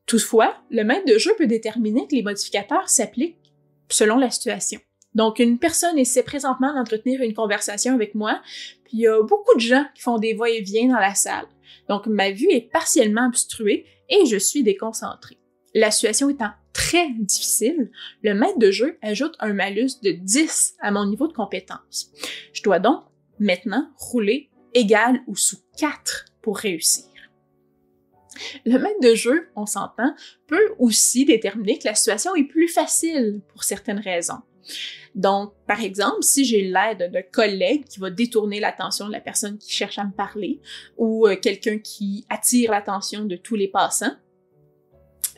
Toutefois, 0.06 0.56
le 0.70 0.84
maître 0.84 1.04
de 1.04 1.18
jeu 1.18 1.32
peut 1.36 1.46
déterminer 1.46 2.06
que 2.08 2.16
les 2.16 2.22
modificateurs 2.22 2.88
s'appliquent 2.88 3.52
selon 3.90 4.16
la 4.16 4.30
situation. 4.30 4.80
Donc, 5.14 5.38
une 5.38 5.58
personne 5.58 5.98
essaie 5.98 6.22
présentement 6.22 6.72
d'entretenir 6.74 7.22
une 7.22 7.34
conversation 7.34 7.94
avec 7.94 8.14
moi, 8.14 8.40
puis 8.84 8.98
il 8.98 9.00
y 9.00 9.08
a 9.08 9.22
beaucoup 9.22 9.54
de 9.54 9.60
gens 9.60 9.84
qui 9.94 10.02
font 10.02 10.18
des 10.18 10.34
va-et-vient 10.34 10.88
dans 10.88 11.00
la 11.00 11.14
salle. 11.14 11.46
Donc, 11.88 12.06
ma 12.06 12.30
vue 12.30 12.50
est 12.50 12.70
partiellement 12.70 13.26
obstruée 13.26 13.86
et 14.08 14.26
je 14.26 14.36
suis 14.36 14.62
déconcentrée. 14.62 15.38
La 15.74 15.90
situation 15.90 16.28
étant 16.28 16.50
très 16.72 17.10
difficile, 17.10 17.90
le 18.22 18.34
maître 18.34 18.58
de 18.58 18.70
jeu 18.70 18.98
ajoute 19.02 19.34
un 19.40 19.52
malus 19.52 20.00
de 20.02 20.12
10 20.12 20.76
à 20.80 20.90
mon 20.90 21.06
niveau 21.06 21.26
de 21.26 21.32
compétence. 21.32 22.12
Je 22.52 22.62
dois 22.62 22.78
donc 22.78 23.02
maintenant 23.38 23.88
rouler 23.96 24.50
égal 24.74 25.20
ou 25.26 25.36
sous 25.36 25.58
4 25.78 26.26
pour 26.42 26.58
réussir. 26.58 27.04
Le 28.64 28.78
maître 28.78 29.00
de 29.02 29.14
jeu, 29.14 29.48
on 29.56 29.66
s'entend, 29.66 30.14
peut 30.46 30.74
aussi 30.78 31.24
déterminer 31.24 31.78
que 31.78 31.88
la 31.88 31.94
situation 31.94 32.34
est 32.36 32.44
plus 32.44 32.68
facile 32.68 33.40
pour 33.48 33.64
certaines 33.64 33.98
raisons. 33.98 34.40
Donc, 35.14 35.52
par 35.66 35.82
exemple, 35.82 36.22
si 36.22 36.44
j'ai 36.44 36.62
l'aide 36.62 37.10
d'un 37.12 37.22
collègue 37.22 37.84
qui 37.84 37.98
va 37.98 38.10
détourner 38.10 38.60
l'attention 38.60 39.06
de 39.06 39.12
la 39.12 39.20
personne 39.20 39.58
qui 39.58 39.72
cherche 39.72 39.98
à 39.98 40.04
me 40.04 40.12
parler 40.12 40.60
ou 40.96 41.26
euh, 41.26 41.36
quelqu'un 41.36 41.78
qui 41.78 42.24
attire 42.28 42.70
l'attention 42.70 43.24
de 43.24 43.36
tous 43.36 43.56
les 43.56 43.68
passants, 43.68 44.14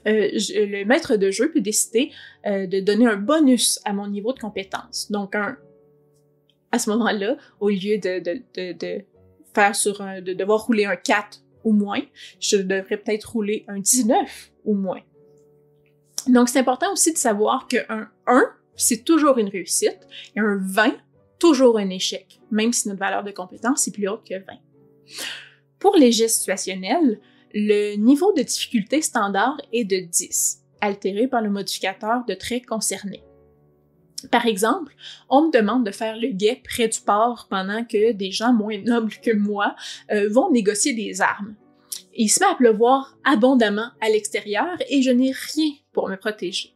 euh, 0.07 0.29
le 0.33 0.85
maître 0.85 1.17
de 1.17 1.31
jeu 1.31 1.51
peut 1.51 1.61
décider 1.61 2.11
euh, 2.47 2.67
de 2.67 2.81
donner 2.81 3.07
un 3.07 3.17
bonus 3.17 3.81
à 3.85 3.93
mon 3.93 4.07
niveau 4.07 4.33
de 4.33 4.39
compétence. 4.39 5.11
Donc, 5.11 5.35
un, 5.35 5.57
à 6.73 6.79
ce 6.79 6.91
moment-là, 6.91 7.37
au 7.59 7.69
lieu 7.69 7.99
de, 7.99 8.21
de, 8.21 9.05
faire 9.55 9.75
sur 9.75 10.01
un, 10.01 10.21
de 10.21 10.33
devoir 10.33 10.67
rouler 10.67 10.85
un 10.85 10.97
4 10.97 11.43
ou 11.65 11.73
moins, 11.73 12.01
je 12.39 12.57
devrais 12.57 12.97
peut-être 12.97 13.33
rouler 13.33 13.65
un 13.69 13.79
19 13.79 14.53
ou 14.65 14.75
moins. 14.75 15.01
Donc, 16.29 16.49
c'est 16.49 16.59
important 16.59 16.93
aussi 16.93 17.13
de 17.13 17.19
savoir 17.19 17.67
qu'un 17.67 18.11
1, 18.27 18.45
c'est 18.81 19.05
toujours 19.05 19.39
une 19.39 19.49
réussite, 19.49 20.09
et 20.37 20.41
un 20.41 20.59
20, 20.61 20.97
toujours 21.39 21.79
un 21.79 21.91
échec, 21.91 22.41
même 22.51 22.73
si 22.73 22.89
notre 22.89 23.01
valeur 23.01 23.25
de 23.25 23.31
compétence 23.31 23.87
est 23.89 23.93
plus 23.93 24.09
haute 24.09 24.27
que 24.29 24.35
20. 24.35 24.43
Pour 25.79 25.97
les 25.97 26.13
gestes 26.13 26.39
situationnels, 26.39 27.21
le 27.55 27.97
niveau 27.97 28.33
de 28.33 28.43
difficulté 28.43 29.03
standard 29.03 29.61
est 29.73 29.85
de 29.85 29.99
10, 29.99 30.61
altéré 30.81 31.27
par 31.27 31.43
le 31.43 31.51
modificateur 31.51 32.25
de 32.27 32.35
trait 32.35 32.61
concerné. 32.61 33.23
Par 34.31 34.47
exemple, 34.47 34.95
on 35.29 35.47
me 35.47 35.53
demande 35.53 35.85
de 35.85 35.91
faire 35.91 36.17
le 36.17 36.29
guet 36.29 36.61
près 36.63 36.89
du 36.89 37.01
port 37.01 37.47
pendant 37.49 37.85
que 37.85 38.13
des 38.13 38.31
gens 38.31 38.53
moins 38.53 38.79
nobles 38.79 39.15
que 39.23 39.35
moi 39.35 39.75
euh, 40.13 40.29
vont 40.31 40.51
négocier 40.51 40.93
des 40.93 41.23
armes. 41.23 41.55
Il 42.15 42.29
se 42.29 42.41
met 42.41 42.51
à 42.51 42.55
pleuvoir 42.55 43.17
abondamment 43.25 43.91
à 44.01 44.11
l'extérieur 44.11 44.77
et 44.91 45.01
je 45.01 45.11
n'ai 45.11 45.33
rien 45.33 45.73
pour 45.93 46.09
me 46.09 46.17
protéger. 46.17 46.75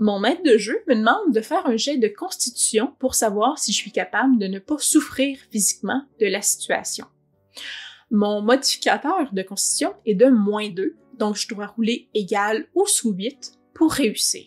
Mon 0.00 0.20
maître 0.20 0.44
de 0.44 0.56
jeu 0.56 0.80
me 0.86 0.94
demande 0.94 1.34
de 1.34 1.40
faire 1.40 1.66
un 1.66 1.76
jet 1.76 1.96
de 1.96 2.06
constitution 2.06 2.94
pour 3.00 3.16
savoir 3.16 3.58
si 3.58 3.72
je 3.72 3.78
suis 3.78 3.90
capable 3.90 4.38
de 4.38 4.46
ne 4.46 4.60
pas 4.60 4.78
souffrir 4.78 5.38
physiquement 5.50 6.02
de 6.20 6.26
la 6.26 6.40
situation. 6.40 7.06
Mon 8.10 8.40
modificateur 8.40 9.32
de 9.32 9.42
constitution 9.42 9.94
est 10.06 10.14
de 10.14 10.26
moins 10.26 10.70
2, 10.70 10.96
donc 11.18 11.36
je 11.36 11.48
dois 11.48 11.66
rouler 11.66 12.08
égal 12.14 12.68
ou 12.74 12.86
sous 12.86 13.12
8 13.12 13.58
pour 13.74 13.92
réussir. 13.92 14.46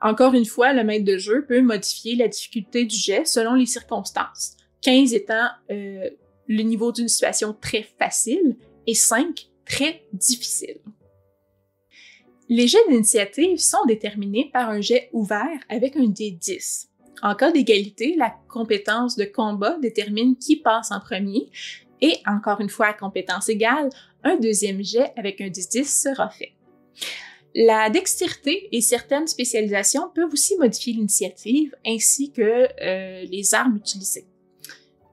Encore 0.00 0.34
une 0.34 0.44
fois, 0.44 0.72
le 0.72 0.84
maître 0.84 1.04
de 1.04 1.18
jeu 1.18 1.44
peut 1.46 1.60
modifier 1.60 2.14
la 2.14 2.28
difficulté 2.28 2.84
du 2.84 2.96
jet 2.96 3.26
selon 3.26 3.54
les 3.54 3.66
circonstances, 3.66 4.56
15 4.82 5.12
étant 5.12 5.48
euh, 5.70 6.08
le 6.46 6.62
niveau 6.62 6.92
d'une 6.92 7.08
situation 7.08 7.52
très 7.60 7.82
facile 7.82 8.56
et 8.86 8.94
5 8.94 9.48
très 9.64 10.04
difficile. 10.12 10.78
Les 12.48 12.68
jets 12.68 12.86
d'initiative 12.88 13.58
sont 13.58 13.84
déterminés 13.86 14.50
par 14.52 14.70
un 14.70 14.80
jet 14.80 15.08
ouvert 15.12 15.58
avec 15.68 15.96
un 15.96 16.06
D10. 16.06 16.86
En 17.22 17.34
cas 17.34 17.50
d'égalité, 17.50 18.14
la 18.16 18.34
compétence 18.48 19.16
de 19.16 19.24
combat 19.24 19.78
détermine 19.80 20.36
qui 20.36 20.56
passe 20.56 20.92
en 20.92 21.00
premier 21.00 21.50
et 22.00 22.18
encore 22.26 22.60
une 22.60 22.68
fois, 22.68 22.88
à 22.88 22.92
compétence 22.92 23.48
égale, 23.48 23.88
un 24.22 24.36
deuxième 24.36 24.82
jet 24.82 25.12
avec 25.16 25.40
un 25.40 25.48
10-10 25.48 26.02
sera 26.02 26.28
fait. 26.28 26.52
La 27.54 27.88
dextérité 27.88 28.68
et 28.70 28.80
certaines 28.80 29.26
spécialisations 29.26 30.10
peuvent 30.14 30.32
aussi 30.32 30.56
modifier 30.58 30.92
l'initiative 30.92 31.74
ainsi 31.86 32.30
que 32.30 32.42
euh, 32.42 33.24
les 33.24 33.54
armes 33.54 33.76
utilisées. 33.76 34.26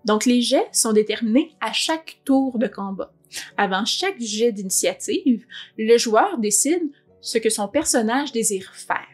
Donc 0.03 0.25
les 0.25 0.41
jets 0.41 0.67
sont 0.73 0.91
déterminés 0.91 1.51
à 1.61 1.71
chaque 1.71 2.19
tour 2.25 2.59
de 2.59 2.67
combat. 2.67 3.13
Avant 3.57 3.85
chaque 3.85 4.19
jet 4.19 4.51
d'initiative, 4.51 5.45
le 5.77 5.97
joueur 5.97 6.37
décide 6.37 6.83
ce 7.23 7.39
que 7.39 7.49
son 7.49 7.67
personnage 7.67 8.31
désire 8.31 8.71
faire 8.75 9.07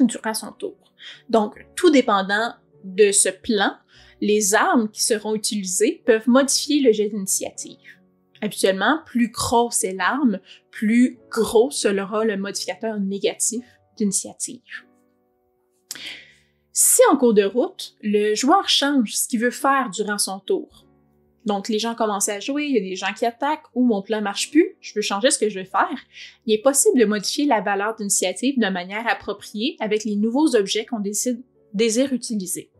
durant 0.00 0.34
son 0.34 0.52
tour. 0.52 0.92
Donc, 1.30 1.64
tout 1.76 1.90
dépendant 1.90 2.52
de 2.84 3.12
ce 3.12 3.28
plan, 3.28 3.76
les 4.20 4.54
armes 4.54 4.90
qui 4.90 5.02
seront 5.02 5.34
utilisées 5.34 6.02
peuvent 6.04 6.28
modifier 6.28 6.82
le 6.82 6.92
jet 6.92 7.08
d'initiative. 7.08 7.78
Habituellement, 8.42 9.00
plus 9.06 9.30
grosse 9.30 9.84
est 9.84 9.94
l'arme, 9.94 10.40
plus 10.70 11.18
gros 11.30 11.70
sera 11.70 12.24
le 12.24 12.36
modificateur 12.36 12.98
négatif 12.98 13.64
d'initiative. 13.96 14.62
Si 16.72 17.02
en 17.10 17.16
cours 17.16 17.34
de 17.34 17.44
route, 17.44 17.96
le 18.02 18.34
joueur 18.34 18.68
change 18.68 19.14
ce 19.14 19.28
qu'il 19.28 19.40
veut 19.40 19.50
faire 19.50 19.90
durant 19.90 20.18
son 20.18 20.40
tour, 20.40 20.86
Donc, 21.46 21.68
les 21.68 21.78
gens 21.78 21.94
commencent 21.94 22.28
à 22.28 22.38
jouer, 22.38 22.66
il 22.66 22.74
y 22.74 22.78
a 22.78 22.82
des 22.82 22.96
gens 22.96 23.12
qui 23.16 23.24
attaquent 23.24 23.64
ou 23.74 23.84
mon 23.84 24.02
plan 24.02 24.20
marche 24.20 24.50
plus, 24.50 24.76
je 24.80 24.92
veux 24.94 25.02
changer 25.02 25.30
ce 25.30 25.38
que 25.38 25.48
je 25.48 25.60
veux 25.60 25.64
faire. 25.64 25.96
Il 26.46 26.54
est 26.54 26.62
possible 26.62 26.98
de 26.98 27.04
modifier 27.04 27.46
la 27.46 27.60
valeur 27.60 27.94
d'initiative 27.94 28.58
de 28.58 28.68
manière 28.68 29.06
appropriée 29.08 29.76
avec 29.80 30.04
les 30.04 30.16
nouveaux 30.16 30.54
objets 30.54 30.84
qu'on 30.84 31.02
désire 31.72 32.12
utiliser. 32.12 32.70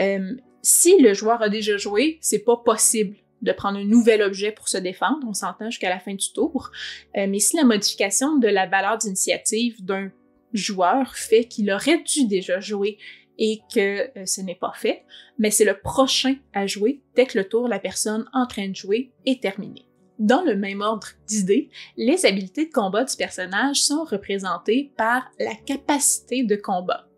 Euh, 0.00 0.34
si 0.62 0.98
le 0.98 1.12
joueur 1.12 1.42
a 1.42 1.50
déjà 1.50 1.76
joué, 1.76 2.18
c'est 2.22 2.38
pas 2.38 2.56
possible 2.56 3.16
de 3.42 3.52
prendre 3.52 3.78
un 3.78 3.84
nouvel 3.84 4.22
objet 4.22 4.50
pour 4.50 4.68
se 4.68 4.78
défendre, 4.78 5.26
on 5.28 5.34
s'entend 5.34 5.70
jusqu'à 5.70 5.90
la 5.90 6.00
fin 6.00 6.14
du 6.14 6.32
tour. 6.32 6.70
Euh, 7.16 7.26
mais 7.28 7.38
si 7.38 7.56
la 7.56 7.64
modification 7.64 8.38
de 8.38 8.48
la 8.48 8.66
valeur 8.66 8.96
d'initiative 8.96 9.84
d'un 9.84 10.10
joueur 10.54 11.16
fait 11.16 11.44
qu'il 11.44 11.70
aurait 11.70 12.02
dû 12.02 12.26
déjà 12.26 12.60
jouer 12.60 12.96
et 13.38 13.60
que 13.72 14.18
euh, 14.18 14.26
ce 14.26 14.40
n'est 14.40 14.54
pas 14.54 14.72
fait, 14.74 15.04
mais 15.38 15.50
c'est 15.50 15.64
le 15.64 15.78
prochain 15.78 16.36
à 16.52 16.66
jouer 16.66 17.02
dès 17.14 17.26
que 17.26 17.38
le 17.38 17.48
tour 17.48 17.68
la 17.68 17.78
personne 17.78 18.28
en 18.32 18.46
train 18.46 18.68
de 18.68 18.74
jouer 18.74 19.12
est 19.26 19.42
terminé. 19.42 19.86
Dans 20.18 20.42
le 20.42 20.54
même 20.54 20.80
ordre 20.80 21.08
d'idées, 21.26 21.70
les 21.96 22.24
habiletés 22.24 22.66
de 22.66 22.72
combat 22.72 23.04
du 23.04 23.16
personnage 23.16 23.82
sont 23.82 24.04
représentées 24.04 24.92
par 24.96 25.28
la 25.40 25.54
capacité 25.54 26.44
de 26.44 26.54
combat. 26.54 27.08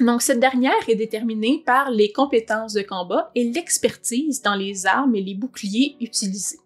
Donc, 0.00 0.22
cette 0.22 0.40
dernière 0.40 0.88
est 0.88 0.94
déterminée 0.94 1.62
par 1.66 1.90
les 1.90 2.10
compétences 2.10 2.72
de 2.72 2.80
combat 2.80 3.30
et 3.34 3.44
l'expertise 3.44 4.40
dans 4.40 4.54
les 4.54 4.86
armes 4.86 5.14
et 5.14 5.20
les 5.20 5.34
boucliers 5.34 5.96
utilisés. 6.00 6.60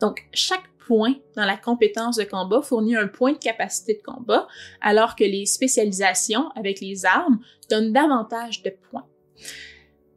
Donc, 0.00 0.26
chaque 0.32 0.71
point 0.86 1.14
dans 1.36 1.44
la 1.44 1.56
compétence 1.56 2.16
de 2.16 2.24
combat 2.24 2.62
fournit 2.62 2.96
un 2.96 3.08
point 3.08 3.32
de 3.32 3.38
capacité 3.38 3.94
de 3.94 4.02
combat, 4.02 4.46
alors 4.80 5.16
que 5.16 5.24
les 5.24 5.46
spécialisations 5.46 6.50
avec 6.50 6.80
les 6.80 7.04
armes 7.04 7.40
donnent 7.70 7.92
davantage 7.92 8.62
de 8.62 8.70
points. 8.70 9.06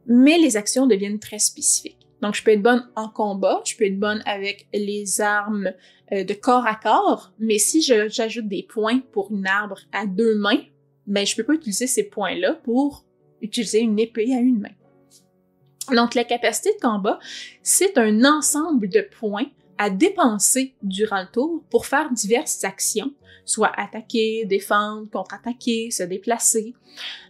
Mais 0.06 0.38
les 0.38 0.56
actions 0.56 0.86
deviennent 0.86 1.18
très 1.18 1.38
spécifiques. 1.38 2.06
Donc, 2.22 2.34
je 2.34 2.42
peux 2.42 2.52
être 2.52 2.62
bonne 2.62 2.88
en 2.96 3.08
combat, 3.08 3.60
je 3.64 3.76
peux 3.76 3.84
être 3.84 3.98
bonne 3.98 4.22
avec 4.24 4.68
les 4.72 5.20
armes 5.20 5.72
euh, 6.12 6.24
de 6.24 6.34
corps 6.34 6.66
à 6.66 6.74
corps, 6.74 7.32
mais 7.38 7.58
si 7.58 7.82
j'ajoute 7.82 8.48
des 8.48 8.62
points 8.62 9.00
pour 9.12 9.30
une 9.30 9.46
arbre 9.46 9.78
à 9.92 10.06
deux 10.06 10.34
mains, 10.34 10.62
ben, 11.06 11.26
je 11.26 11.36
peux 11.36 11.44
pas 11.44 11.54
utiliser 11.54 11.86
ces 11.86 12.04
points-là 12.04 12.54
pour 12.54 13.04
utiliser 13.42 13.80
une 13.80 13.98
épée 13.98 14.34
à 14.34 14.38
une 14.38 14.60
main. 14.60 15.94
Donc, 15.94 16.14
la 16.14 16.24
capacité 16.24 16.70
de 16.74 16.80
combat, 16.80 17.18
c'est 17.62 17.96
un 17.98 18.24
ensemble 18.24 18.88
de 18.88 19.02
points 19.02 19.46
à 19.78 19.90
dépenser 19.90 20.74
durant 20.82 21.20
le 21.20 21.28
tour 21.30 21.64
pour 21.70 21.86
faire 21.86 22.12
diverses 22.12 22.64
actions, 22.64 23.12
soit 23.44 23.72
attaquer, 23.76 24.44
défendre, 24.44 25.08
contre-attaquer, 25.10 25.90
se 25.90 26.02
déplacer. 26.02 26.74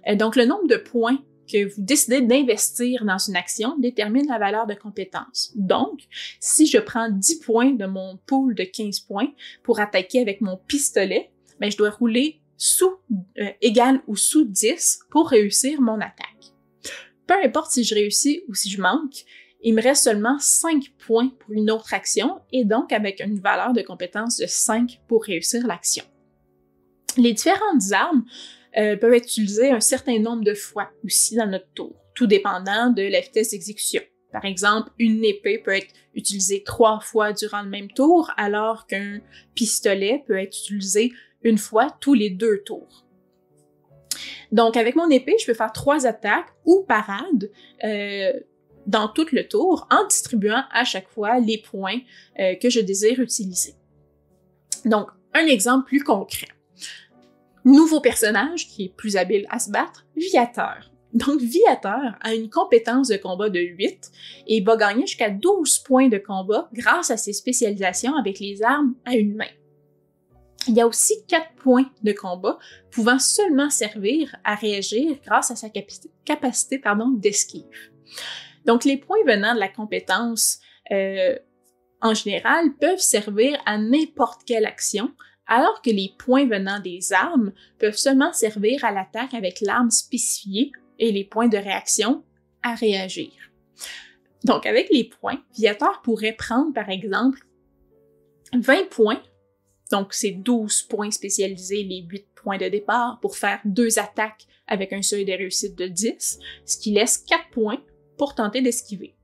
Euh, 0.08 0.14
donc, 0.14 0.36
le 0.36 0.44
nombre 0.44 0.66
de 0.68 0.76
points 0.76 1.18
que 1.46 1.64
vous 1.64 1.82
décidez 1.82 2.20
d'investir 2.20 3.04
dans 3.04 3.18
une 3.18 3.36
action 3.36 3.78
détermine 3.78 4.26
la 4.26 4.38
valeur 4.38 4.66
de 4.66 4.74
compétence. 4.74 5.52
Donc, 5.54 6.00
si 6.40 6.66
je 6.66 6.78
prends 6.78 7.08
10 7.08 7.40
points 7.40 7.72
de 7.72 7.86
mon 7.86 8.18
pool 8.26 8.54
de 8.54 8.64
15 8.64 9.00
points 9.00 9.28
pour 9.62 9.80
attaquer 9.80 10.20
avec 10.20 10.40
mon 10.40 10.56
pistolet, 10.56 11.30
ben, 11.60 11.70
je 11.70 11.76
dois 11.76 11.90
rouler 11.90 12.40
sous, 12.56 12.96
euh, 13.38 13.50
égal 13.60 14.02
ou 14.06 14.16
sous 14.16 14.44
10 14.44 15.00
pour 15.10 15.28
réussir 15.28 15.80
mon 15.80 16.00
attaque. 16.00 16.26
Peu 17.26 17.34
importe 17.44 17.72
si 17.72 17.84
je 17.84 17.94
réussis 17.94 18.42
ou 18.48 18.54
si 18.54 18.70
je 18.70 18.80
manque, 18.80 19.24
il 19.66 19.74
me 19.74 19.82
reste 19.82 20.04
seulement 20.04 20.38
5 20.38 20.92
points 20.96 21.28
pour 21.40 21.52
une 21.52 21.72
autre 21.72 21.92
action 21.92 22.40
et 22.52 22.64
donc 22.64 22.92
avec 22.92 23.18
une 23.18 23.40
valeur 23.40 23.72
de 23.72 23.82
compétence 23.82 24.36
de 24.36 24.46
5 24.46 25.00
pour 25.08 25.24
réussir 25.24 25.66
l'action. 25.66 26.04
Les 27.16 27.32
différentes 27.32 27.90
armes 27.90 28.24
euh, 28.78 28.96
peuvent 28.96 29.14
être 29.14 29.24
utilisées 29.24 29.72
un 29.72 29.80
certain 29.80 30.20
nombre 30.20 30.44
de 30.44 30.54
fois 30.54 30.90
aussi 31.04 31.34
dans 31.34 31.48
notre 31.48 31.68
tour, 31.74 31.96
tout 32.14 32.28
dépendant 32.28 32.90
de 32.90 33.02
la 33.02 33.20
vitesse 33.20 33.50
d'exécution. 33.50 34.02
Par 34.30 34.44
exemple, 34.44 34.90
une 35.00 35.24
épée 35.24 35.58
peut 35.58 35.74
être 35.74 35.92
utilisée 36.14 36.62
trois 36.62 37.00
fois 37.00 37.32
durant 37.32 37.62
le 37.62 37.68
même 37.68 37.90
tour, 37.90 38.30
alors 38.36 38.86
qu'un 38.86 39.18
pistolet 39.56 40.22
peut 40.28 40.38
être 40.38 40.56
utilisé 40.56 41.12
une 41.42 41.58
fois 41.58 41.90
tous 42.00 42.14
les 42.14 42.30
deux 42.30 42.62
tours. 42.64 43.04
Donc, 44.52 44.76
avec 44.76 44.94
mon 44.94 45.10
épée, 45.10 45.34
je 45.40 45.46
peux 45.46 45.54
faire 45.54 45.72
trois 45.72 46.06
attaques 46.06 46.52
ou 46.64 46.84
parades 46.86 47.50
euh, 47.82 48.32
dans 48.86 49.08
tout 49.08 49.26
le 49.32 49.46
tour 49.46 49.86
en 49.90 50.06
distribuant 50.06 50.62
à 50.72 50.84
chaque 50.84 51.08
fois 51.08 51.38
les 51.38 51.58
points 51.58 51.98
euh, 52.38 52.54
que 52.54 52.70
je 52.70 52.80
désire 52.80 53.20
utiliser. 53.20 53.74
Donc, 54.84 55.08
un 55.34 55.46
exemple 55.46 55.86
plus 55.86 56.02
concret. 56.02 56.48
Nouveau 57.64 58.00
personnage 58.00 58.68
qui 58.68 58.84
est 58.84 58.96
plus 58.96 59.16
habile 59.16 59.46
à 59.50 59.58
se 59.58 59.70
battre, 59.70 60.06
Viateur. 60.16 60.90
Donc, 61.12 61.40
Viateur 61.40 62.16
a 62.20 62.34
une 62.34 62.48
compétence 62.48 63.08
de 63.08 63.16
combat 63.16 63.48
de 63.48 63.58
8 63.58 64.10
et 64.46 64.60
va 64.60 64.76
gagner 64.76 65.06
jusqu'à 65.06 65.30
12 65.30 65.80
points 65.80 66.08
de 66.08 66.18
combat 66.18 66.68
grâce 66.72 67.10
à 67.10 67.16
ses 67.16 67.32
spécialisations 67.32 68.14
avec 68.16 68.38
les 68.38 68.62
armes 68.62 68.94
à 69.04 69.16
une 69.16 69.34
main. 69.34 69.46
Il 70.68 70.74
y 70.74 70.80
a 70.80 70.86
aussi 70.86 71.24
quatre 71.26 71.54
points 71.56 71.90
de 72.02 72.12
combat 72.12 72.58
pouvant 72.90 73.18
seulement 73.18 73.70
servir 73.70 74.34
à 74.44 74.56
réagir 74.56 75.16
grâce 75.24 75.50
à 75.50 75.56
sa 75.56 75.68
capacité 76.24 76.80
d'esquive. 77.18 77.64
Donc, 78.66 78.84
les 78.84 78.96
points 78.96 79.24
venant 79.26 79.54
de 79.54 79.60
la 79.60 79.68
compétence 79.68 80.58
euh, 80.90 81.36
en 82.02 82.14
général 82.14 82.74
peuvent 82.78 82.98
servir 82.98 83.60
à 83.64 83.78
n'importe 83.78 84.42
quelle 84.44 84.66
action, 84.66 85.12
alors 85.46 85.80
que 85.82 85.90
les 85.90 86.12
points 86.18 86.46
venant 86.46 86.80
des 86.80 87.12
armes 87.12 87.52
peuvent 87.78 87.96
seulement 87.96 88.32
servir 88.32 88.84
à 88.84 88.92
l'attaque 88.92 89.34
avec 89.34 89.60
l'arme 89.60 89.90
spécifiée 89.90 90.72
et 90.98 91.12
les 91.12 91.24
points 91.24 91.48
de 91.48 91.56
réaction 91.56 92.24
à 92.62 92.74
réagir. 92.74 93.32
Donc, 94.44 94.66
avec 94.66 94.90
les 94.90 95.04
points, 95.04 95.40
Viator 95.56 96.02
pourrait 96.02 96.32
prendre, 96.32 96.72
par 96.74 96.90
exemple, 96.90 97.40
20 98.52 98.88
points 98.90 99.22
donc, 99.90 100.12
c'est 100.14 100.32
12 100.32 100.82
points 100.82 101.10
spécialisés, 101.10 101.84
les 101.84 102.02
8 102.02 102.26
points 102.34 102.58
de 102.58 102.68
départ 102.68 103.18
pour 103.20 103.36
faire 103.36 103.60
deux 103.64 103.98
attaques 103.98 104.46
avec 104.66 104.92
un 104.92 105.02
seuil 105.02 105.24
de 105.24 105.32
réussite 105.32 105.76
de 105.76 105.86
10, 105.86 106.40
ce 106.64 106.78
qui 106.78 106.90
laisse 106.90 107.18
4 107.18 107.50
points 107.50 107.80
pour 108.16 108.34
tenter 108.34 108.60
d'esquiver. 108.60 109.16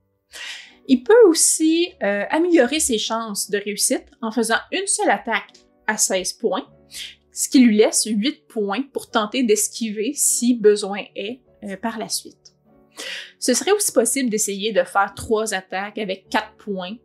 Il 0.88 1.04
peut 1.04 1.22
aussi 1.26 1.88
euh, 2.02 2.24
améliorer 2.30 2.80
ses 2.80 2.98
chances 2.98 3.50
de 3.50 3.58
réussite 3.58 4.06
en 4.20 4.30
faisant 4.30 4.58
une 4.72 4.86
seule 4.86 5.10
attaque 5.10 5.52
à 5.86 5.96
16 5.96 6.34
points, 6.34 6.66
ce 7.32 7.48
qui 7.48 7.60
lui 7.60 7.76
laisse 7.76 8.04
8 8.04 8.46
points 8.48 8.82
pour 8.92 9.10
tenter 9.10 9.42
d'esquiver 9.42 10.12
si 10.14 10.54
besoin 10.54 11.04
est 11.14 11.40
euh, 11.64 11.76
par 11.76 11.98
la 11.98 12.08
suite. 12.08 12.54
Ce 13.38 13.54
serait 13.54 13.72
aussi 13.72 13.92
possible 13.92 14.28
d'essayer 14.28 14.72
de 14.72 14.84
faire 14.84 15.14
trois 15.14 15.54
attaques 15.54 15.98
avec 15.98 16.28
4 16.28 16.56
points 16.56 16.96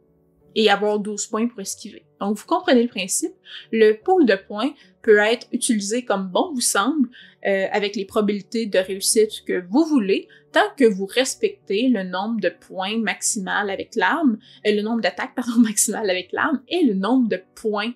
et 0.55 0.69
avoir 0.69 0.99
12 0.99 1.27
points 1.27 1.47
pour 1.47 1.61
esquiver. 1.61 2.05
Donc, 2.19 2.35
vous 2.37 2.45
comprenez 2.45 2.81
le 2.81 2.89
principe. 2.89 3.33
Le 3.71 3.93
pool 3.93 4.25
de 4.25 4.35
points 4.35 4.73
peut 5.07 5.19
être 5.19 5.47
utilisé 5.53 6.03
comme 6.03 6.27
bon 6.27 6.51
vous 6.53 6.59
semble, 6.59 7.07
euh, 7.45 7.67
avec 7.71 7.95
les 7.95 8.03
probabilités 8.03 8.65
de 8.65 8.77
réussite 8.77 9.45
que 9.45 9.65
vous 9.69 9.85
voulez, 9.85 10.27
tant 10.51 10.67
que 10.75 10.83
vous 10.83 11.05
respectez 11.05 11.87
le 11.87 12.03
nombre 12.03 12.41
de 12.41 12.49
points 12.49 12.97
maximal 12.97 13.69
avec 13.69 13.95
l'arme, 13.95 14.37
euh, 14.67 14.75
le 14.75 14.81
nombre 14.81 14.99
d'attaques, 14.99 15.33
pardon, 15.35 15.61
maximal 15.61 16.09
avec 16.09 16.33
l'arme, 16.33 16.61
et 16.67 16.83
le 16.83 16.93
nombre 16.93 17.29
de 17.29 17.41
points 17.55 17.93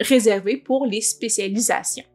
réservés 0.00 0.56
pour 0.56 0.86
les 0.86 1.02
spécialisations. 1.02 2.06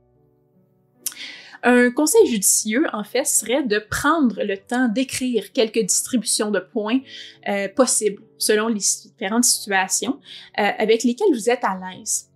Un 1.62 1.92
conseil 1.92 2.26
judicieux, 2.26 2.88
en 2.94 3.04
fait, 3.04 3.26
serait 3.26 3.62
de 3.62 3.78
prendre 3.78 4.42
le 4.42 4.58
temps 4.58 4.88
d'écrire 4.88 5.52
quelques 5.52 5.84
distributions 5.84 6.50
de 6.50 6.60
points 6.60 7.02
euh, 7.48 7.68
possibles 7.68 8.24
selon 8.40 8.68
les 8.68 8.80
différentes 8.80 9.44
situations 9.44 10.20
avec 10.56 11.04
lesquelles 11.04 11.34
vous 11.36 11.52
êtes 11.52 11.64
à 11.64 11.78
l'aise. 11.78 12.31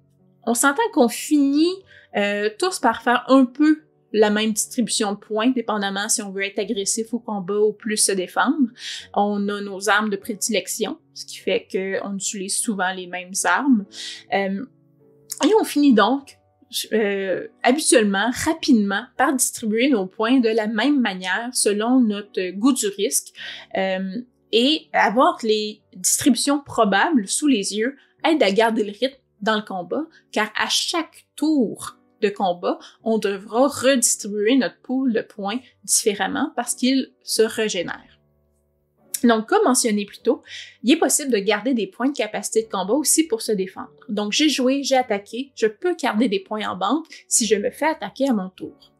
On 0.45 0.53
s'entend 0.53 0.83
qu'on 0.93 1.09
finit 1.09 1.73
euh, 2.15 2.49
tous 2.57 2.79
par 2.79 3.01
faire 3.01 3.23
un 3.27 3.45
peu 3.45 3.81
la 4.13 4.29
même 4.29 4.53
distribution 4.53 5.11
de 5.13 5.17
points, 5.17 5.49
dépendamment 5.49 6.07
si 6.07 6.21
on 6.21 6.31
veut 6.31 6.43
être 6.43 6.59
agressif 6.59 7.13
au 7.13 7.19
combat 7.19 7.59
ou 7.59 7.73
plus 7.73 7.97
se 7.97 8.13
défendre. 8.13 8.69
On 9.13 9.49
a 9.49 9.59
nos 9.59 9.89
armes 9.89 10.09
de 10.09 10.15
prédilection, 10.15 10.97
ce 11.13 11.25
qui 11.25 11.37
fait 11.37 11.67
qu'on 11.69 12.15
utilise 12.15 12.57
souvent 12.57 12.93
les 12.93 13.07
mêmes 13.07 13.33
armes. 13.43 13.85
Euh, 14.33 14.65
et 15.43 15.53
on 15.59 15.65
finit 15.65 15.93
donc 15.93 16.37
euh, 16.93 17.47
habituellement, 17.61 18.31
rapidement, 18.45 19.03
par 19.17 19.33
distribuer 19.33 19.89
nos 19.89 20.05
points 20.05 20.39
de 20.39 20.49
la 20.49 20.67
même 20.67 21.01
manière 21.01 21.49
selon 21.51 21.99
notre 21.99 22.51
goût 22.51 22.73
du 22.73 22.87
risque 22.87 23.33
et 24.51 24.87
avoir 24.93 25.37
les 25.43 25.81
distributions 25.93 26.59
probables 26.59 27.27
sous 27.27 27.47
les 27.47 27.75
yeux 27.75 27.97
aide 28.23 28.41
à 28.41 28.51
garder 28.51 28.83
le 28.83 28.91
rythme 28.91 29.19
dans 29.45 29.55
le 29.55 29.61
combat, 29.61 30.05
car 30.31 30.51
à 30.57 30.67
chaque 30.67 31.25
tour 31.35 31.97
de 32.21 32.29
combat, 32.29 32.79
on 33.03 33.17
devra 33.17 33.67
redistribuer 33.67 34.57
notre 34.57 34.79
pool 34.81 35.13
de 35.13 35.21
points 35.21 35.59
différemment 35.83 36.51
parce 36.55 36.75
qu'il 36.75 37.11
se 37.23 37.43
régénère. 37.43 38.19
Donc, 39.23 39.47
comme 39.47 39.63
mentionné 39.63 40.05
plus 40.05 40.19
tôt, 40.19 40.43
il 40.83 40.91
est 40.91 40.97
possible 40.97 41.31
de 41.31 41.37
garder 41.37 41.73
des 41.73 41.87
points 41.87 42.09
de 42.09 42.17
capacité 42.17 42.63
de 42.63 42.69
combat 42.69 42.93
aussi 42.93 43.27
pour 43.27 43.41
se 43.41 43.51
défendre. 43.51 43.89
Donc, 44.09 44.33
j'ai 44.33 44.49
joué, 44.49 44.83
j'ai 44.83 44.97
attaqué, 44.97 45.51
je 45.55 45.67
peux 45.67 45.95
garder 45.95 46.27
des 46.27 46.39
points 46.39 46.67
en 46.67 46.75
banque 46.75 47.05
si 47.27 47.45
je 47.45 47.55
me 47.55 47.71
fais 47.71 47.87
attaquer 47.87 48.29
à 48.29 48.33
mon 48.33 48.49
tour. 48.49 48.91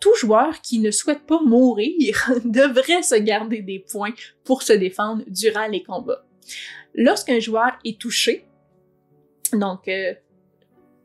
tout 0.00 0.14
joueur 0.14 0.60
qui 0.60 0.78
ne 0.78 0.90
souhaite 0.90 1.26
pas 1.26 1.40
mourir 1.42 2.30
devrait 2.44 3.02
se 3.02 3.16
garder 3.16 3.62
des 3.62 3.80
points 3.80 4.14
pour 4.44 4.62
se 4.62 4.72
défendre 4.72 5.24
durant 5.26 5.66
les 5.66 5.82
combats. 5.82 6.24
Lorsqu'un 6.94 7.40
joueur 7.40 7.72
est 7.84 8.00
touché, 8.00 8.45
donc 9.52 9.88
euh, 9.88 10.14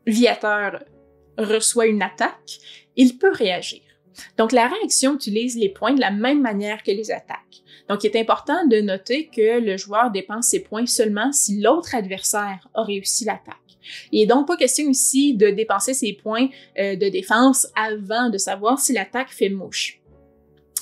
Viateur 0.06 0.82
reçoit 1.38 1.86
une 1.86 2.02
attaque, 2.02 2.58
il 2.96 3.18
peut 3.18 3.32
réagir. 3.32 3.80
Donc 4.36 4.52
la 4.52 4.68
réaction 4.68 5.14
utilise 5.14 5.56
les 5.56 5.70
points 5.70 5.94
de 5.94 6.00
la 6.00 6.10
même 6.10 6.42
manière 6.42 6.82
que 6.82 6.90
les 6.90 7.10
attaques. 7.10 7.62
Donc 7.88 8.04
il 8.04 8.08
est 8.08 8.20
important 8.20 8.66
de 8.66 8.80
noter 8.80 9.28
que 9.28 9.60
le 9.60 9.76
joueur 9.76 10.10
dépense 10.10 10.48
ses 10.48 10.60
points 10.60 10.86
seulement 10.86 11.32
si 11.32 11.60
l'autre 11.60 11.94
adversaire 11.94 12.68
a 12.74 12.82
réussi 12.82 13.24
l'attaque. 13.24 13.56
Il 14.12 14.20
n'est 14.20 14.26
donc 14.26 14.46
pas 14.46 14.56
question 14.56 14.88
ici 14.88 15.34
de 15.34 15.48
dépenser 15.48 15.94
ses 15.94 16.12
points 16.12 16.48
euh, 16.78 16.96
de 16.96 17.08
défense 17.08 17.66
avant 17.74 18.28
de 18.28 18.38
savoir 18.38 18.78
si 18.78 18.92
l'attaque 18.92 19.30
fait 19.30 19.48
mouche. 19.48 20.00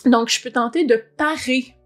Donc 0.05 0.29
je 0.29 0.43
peux 0.43 0.51
tenter 0.51 0.85
de 0.85 1.03
parer 1.17 1.77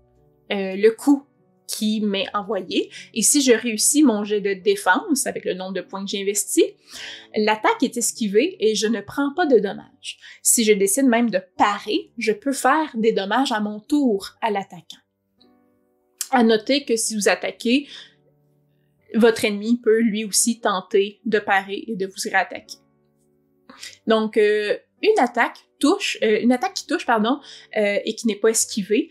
euh, 0.53 0.77
le 0.77 0.91
coup 0.91 1.25
qui 1.66 2.00
m'est 2.00 2.27
envoyé. 2.35 2.90
Et 3.14 3.22
si 3.22 3.42
je 3.42 3.53
réussis 3.53 4.03
mon 4.03 4.24
jet 4.24 4.40
de 4.40 4.55
défense 4.55 5.27
avec 5.27 5.44
le 5.44 5.55
nombre 5.55 5.72
de 5.72 5.81
points 5.81 6.05
que 6.05 6.11
j'ai 6.11 6.22
investi, 6.22 6.64
l'attaque 7.37 7.83
est 7.83 7.96
esquivée 7.96 8.57
et 8.61 8.74
je 8.74 8.87
ne 8.87 9.00
prends 9.00 9.33
pas 9.35 9.46
de 9.46 9.59
dommages. 9.59 10.18
Si 10.42 10.64
je 10.64 10.72
décide 10.72 11.07
même 11.07 11.31
de 11.31 11.40
parer, 11.57 12.11
je 12.18 12.33
peux 12.33 12.53
faire 12.53 12.90
des 12.94 13.12
dommages 13.12 13.53
à 13.53 13.61
mon 13.61 13.81
tour 13.81 14.31
à 14.40 14.50
l'attaquant. 14.50 14.98
À 16.31 16.42
noter 16.42 16.85
que 16.85 16.96
si 16.96 17.14
vous 17.14 17.29
attaquez, 17.29 17.88
votre 19.14 19.44
ennemi 19.44 19.81
peut 19.81 20.00
lui 20.00 20.24
aussi 20.24 20.61
tenter 20.61 21.20
de 21.24 21.38
parer 21.38 21.85
et 21.87 21.96
de 21.96 22.07
vous 22.07 22.14
réattaquer. 22.24 22.79
Donc, 24.07 24.37
euh, 24.37 24.77
une 25.03 25.18
attaque 25.18 25.59
touche, 25.79 26.18
euh, 26.22 26.40
une 26.40 26.53
attaque 26.53 26.74
qui 26.74 26.87
touche, 26.87 27.07
pardon, 27.07 27.40
euh, 27.77 27.98
et 28.05 28.14
qui 28.14 28.27
n'est 28.27 28.37
pas 28.37 28.48
esquivée, 28.48 29.11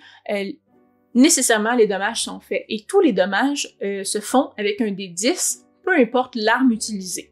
nécessairement 1.13 1.75
les 1.75 1.87
dommages 1.87 2.23
sont 2.23 2.39
faits. 2.39 2.65
Et 2.69 2.85
tous 2.87 2.99
les 2.99 3.13
dommages 3.13 3.75
euh, 3.83 4.03
se 4.03 4.19
font 4.19 4.51
avec 4.57 4.81
un 4.81 4.91
des 4.91 5.07
10, 5.07 5.65
peu 5.83 5.95
importe 5.97 6.35
l'arme 6.35 6.71
utilisée. 6.71 7.31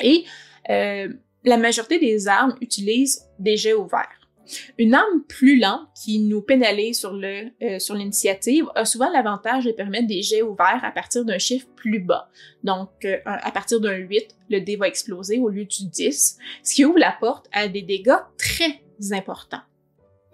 Et 0.00 0.24
euh, 0.70 1.08
la 1.44 1.56
majorité 1.56 1.98
des 1.98 2.28
armes 2.28 2.56
utilisent 2.60 3.22
des 3.38 3.56
jets 3.56 3.74
ouverts. 3.74 4.20
Une 4.76 4.94
arme 4.94 5.22
plus 5.26 5.58
lente 5.58 5.88
qui 6.04 6.18
nous 6.18 6.42
pénalise 6.42 7.02
euh, 7.06 7.78
sur 7.78 7.94
l'initiative 7.94 8.66
a 8.74 8.84
souvent 8.84 9.10
l'avantage 9.10 9.64
de 9.64 9.72
permettre 9.72 10.06
des 10.06 10.20
jets 10.20 10.42
ouverts 10.42 10.80
à 10.82 10.90
partir 10.90 11.24
d'un 11.24 11.38
chiffre 11.38 11.66
plus 11.76 12.00
bas. 12.00 12.28
Donc 12.62 12.90
à 13.24 13.50
partir 13.52 13.80
d'un 13.80 13.96
8, 13.96 14.36
le 14.50 14.60
dé 14.60 14.76
va 14.76 14.86
exploser 14.86 15.38
au 15.38 15.48
lieu 15.48 15.64
du 15.64 15.88
10, 15.88 16.38
ce 16.62 16.74
qui 16.74 16.84
ouvre 16.84 16.98
la 16.98 17.16
porte 17.18 17.48
à 17.52 17.68
des 17.68 17.80
dégâts 17.80 18.20
très 18.36 18.82
importants. 19.12 19.62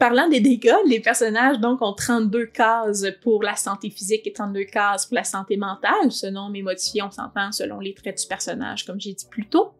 Parlant 0.00 0.28
des 0.30 0.40
dégâts, 0.40 0.78
les 0.86 0.98
personnages 0.98 1.58
donc 1.58 1.82
ont 1.82 1.92
32 1.92 2.46
cases 2.46 3.04
pour 3.20 3.42
la 3.42 3.54
santé 3.54 3.90
physique 3.90 4.26
et 4.26 4.32
32 4.32 4.64
cases 4.64 5.04
pour 5.04 5.14
la 5.14 5.24
santé 5.24 5.58
mentale. 5.58 6.10
Ce 6.10 6.26
nombre 6.26 6.56
est 6.56 6.62
modifié, 6.62 7.02
on 7.02 7.10
s'entend, 7.10 7.52
selon 7.52 7.80
les 7.80 7.92
traits 7.92 8.18
du 8.18 8.26
personnage, 8.26 8.86
comme 8.86 8.98
j'ai 8.98 9.12
dit 9.12 9.26
plus 9.30 9.46
tôt. 9.46 9.72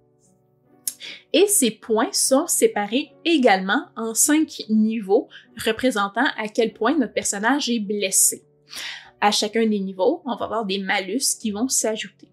Et 1.33 1.47
ces 1.47 1.71
points 1.71 2.13
sont 2.13 2.47
séparés 2.47 3.15
également 3.25 3.87
en 3.97 4.13
cinq 4.13 4.65
niveaux 4.69 5.31
représentant 5.65 6.27
à 6.37 6.49
quel 6.49 6.75
point 6.75 6.95
notre 6.99 7.15
personnage 7.15 7.71
est 7.71 7.81
blessé. 7.81 8.45
À 9.23 9.31
chacun 9.31 9.67
des 9.67 9.81
niveaux, 9.81 10.21
on 10.27 10.37
va 10.37 10.45
avoir 10.45 10.67
des 10.67 10.81
malus 10.81 11.35
qui 11.41 11.51
vont 11.51 11.69
s'ajouter. 11.69 12.29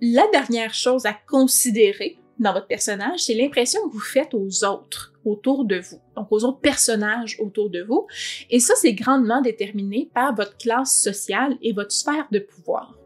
La 0.00 0.28
dernière 0.30 0.74
chose 0.74 1.06
à 1.06 1.16
considérer 1.26 2.20
dans 2.38 2.52
votre 2.52 2.66
personnage, 2.66 3.20
c'est 3.20 3.34
l'impression 3.34 3.86
que 3.88 3.92
vous 3.92 4.00
faites 4.00 4.34
aux 4.34 4.64
autres 4.64 5.12
autour 5.24 5.64
de 5.64 5.80
vous, 5.80 6.00
donc 6.14 6.28
aux 6.30 6.44
autres 6.44 6.60
personnages 6.60 7.36
autour 7.40 7.70
de 7.70 7.82
vous. 7.82 8.06
Et 8.50 8.60
ça, 8.60 8.74
c'est 8.76 8.92
grandement 8.92 9.40
déterminé 9.40 10.10
par 10.14 10.34
votre 10.34 10.56
classe 10.56 11.00
sociale 11.02 11.56
et 11.62 11.72
votre 11.72 11.92
sphère 11.92 12.28
de 12.30 12.38
pouvoir. 12.38 12.96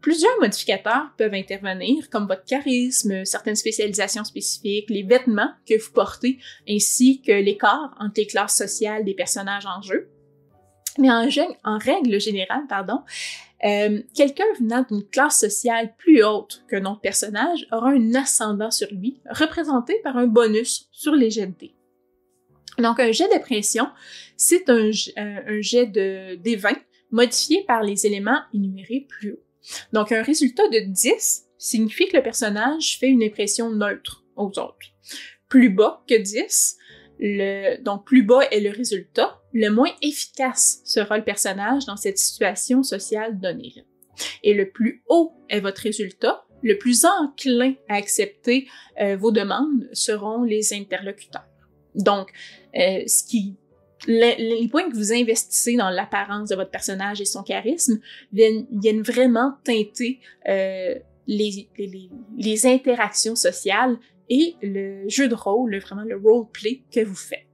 Plusieurs 0.00 0.38
modificateurs 0.40 1.10
peuvent 1.18 1.34
intervenir, 1.34 2.08
comme 2.10 2.28
votre 2.28 2.44
charisme, 2.44 3.24
certaines 3.24 3.56
spécialisations 3.56 4.22
spécifiques, 4.22 4.88
les 4.88 5.02
vêtements 5.02 5.50
que 5.68 5.76
vous 5.82 5.92
portez, 5.92 6.38
ainsi 6.68 7.20
que 7.22 7.32
l'écart 7.32 7.92
entre 7.98 8.20
les 8.20 8.26
classes 8.26 8.56
sociales 8.56 9.04
des 9.04 9.14
personnages 9.14 9.66
en 9.66 9.82
jeu. 9.82 10.08
Mais 10.98 11.10
en, 11.10 11.78
règle 11.78 12.20
générale, 12.20 12.64
pardon, 12.68 13.00
euh, 13.64 14.02
quelqu'un 14.14 14.44
venant 14.58 14.84
d'une 14.88 15.06
classe 15.06 15.40
sociale 15.40 15.94
plus 15.96 16.22
haute 16.22 16.64
qu'un 16.68 16.84
autre 16.84 17.00
personnage 17.00 17.66
aura 17.72 17.90
un 17.90 18.14
ascendant 18.14 18.70
sur 18.70 18.88
lui, 18.92 19.20
représenté 19.30 19.98
par 20.02 20.16
un 20.16 20.26
bonus 20.26 20.88
sur 20.92 21.14
les 21.14 21.30
jets 21.30 21.46
de 21.46 21.54
dés. 21.58 21.74
Donc, 22.78 23.00
un 23.00 23.12
jet 23.12 23.28
de 23.34 23.40
pression, 23.40 23.88
c'est 24.36 24.68
un, 24.68 24.90
un, 25.16 25.60
jet 25.60 25.86
de 25.86 26.36
d 26.36 26.60
modifié 27.10 27.64
par 27.66 27.82
les 27.82 28.06
éléments 28.06 28.40
énumérés 28.52 29.06
plus 29.08 29.32
haut. 29.32 29.42
Donc, 29.92 30.12
un 30.12 30.22
résultat 30.22 30.68
de 30.68 30.80
10 30.80 31.46
signifie 31.58 32.08
que 32.08 32.16
le 32.16 32.22
personnage 32.22 32.98
fait 32.98 33.08
une 33.08 33.22
impression 33.22 33.70
neutre 33.70 34.24
aux 34.36 34.48
autres. 34.58 34.92
Plus 35.48 35.70
bas 35.70 36.04
que 36.08 36.18
10, 36.20 36.76
le, 37.18 37.82
donc 37.82 38.04
plus 38.04 38.22
bas 38.22 38.42
est 38.50 38.60
le 38.60 38.70
résultat, 38.70 39.40
le 39.52 39.70
moins 39.70 39.90
efficace 40.02 40.80
sera 40.84 41.16
le 41.18 41.24
personnage 41.24 41.86
dans 41.86 41.96
cette 41.96 42.18
situation 42.18 42.82
sociale 42.82 43.38
donnée. 43.40 43.74
Et 44.42 44.54
le 44.54 44.70
plus 44.70 45.02
haut 45.08 45.32
est 45.48 45.60
votre 45.60 45.82
résultat, 45.82 46.44
le 46.62 46.78
plus 46.78 47.04
enclin 47.04 47.74
à 47.88 47.96
accepter 47.96 48.66
euh, 49.00 49.16
vos 49.16 49.30
demandes 49.30 49.88
seront 49.92 50.42
les 50.42 50.72
interlocuteurs. 50.72 51.46
Donc, 51.94 52.30
euh, 52.76 53.02
ce 53.06 53.24
qui 53.24 53.56
les, 54.06 54.68
points 54.70 54.90
que 54.90 54.96
vous 54.96 55.12
investissez 55.12 55.76
dans 55.76 55.90
l'apparence 55.90 56.50
de 56.50 56.56
votre 56.56 56.70
personnage 56.70 57.20
et 57.20 57.24
son 57.24 57.42
charisme 57.42 57.98
viennent, 58.32 59.02
vraiment 59.02 59.54
teinter 59.64 60.20
euh, 60.48 60.94
les, 61.26 62.66
interactions 62.66 63.36
sociales 63.36 63.96
et 64.28 64.56
le 64.62 65.08
jeu 65.08 65.28
de 65.28 65.34
rôle, 65.34 65.76
vraiment 65.78 66.02
le 66.02 66.16
roleplay 66.16 66.82
que 66.92 67.04
vous 67.04 67.14
faites. 67.14 67.46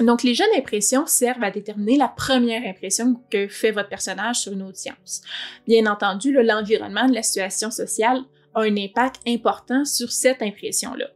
Donc, 0.00 0.24
les 0.24 0.34
jeunes 0.34 0.48
impressions 0.56 1.06
servent 1.06 1.44
à 1.44 1.50
déterminer 1.50 1.96
la 1.96 2.08
première 2.08 2.66
impression 2.68 3.20
que 3.30 3.46
fait 3.46 3.70
votre 3.70 3.88
personnage 3.88 4.40
sur 4.40 4.52
une 4.52 4.62
audience. 4.62 5.22
Bien 5.66 5.86
entendu, 5.86 6.32
l'environnement 6.32 7.08
de 7.08 7.14
la 7.14 7.22
situation 7.22 7.70
sociale 7.70 8.22
a 8.54 8.62
un 8.62 8.76
impact 8.76 9.20
important 9.26 9.84
sur 9.84 10.10
cette 10.10 10.42
impression-là. 10.42 11.06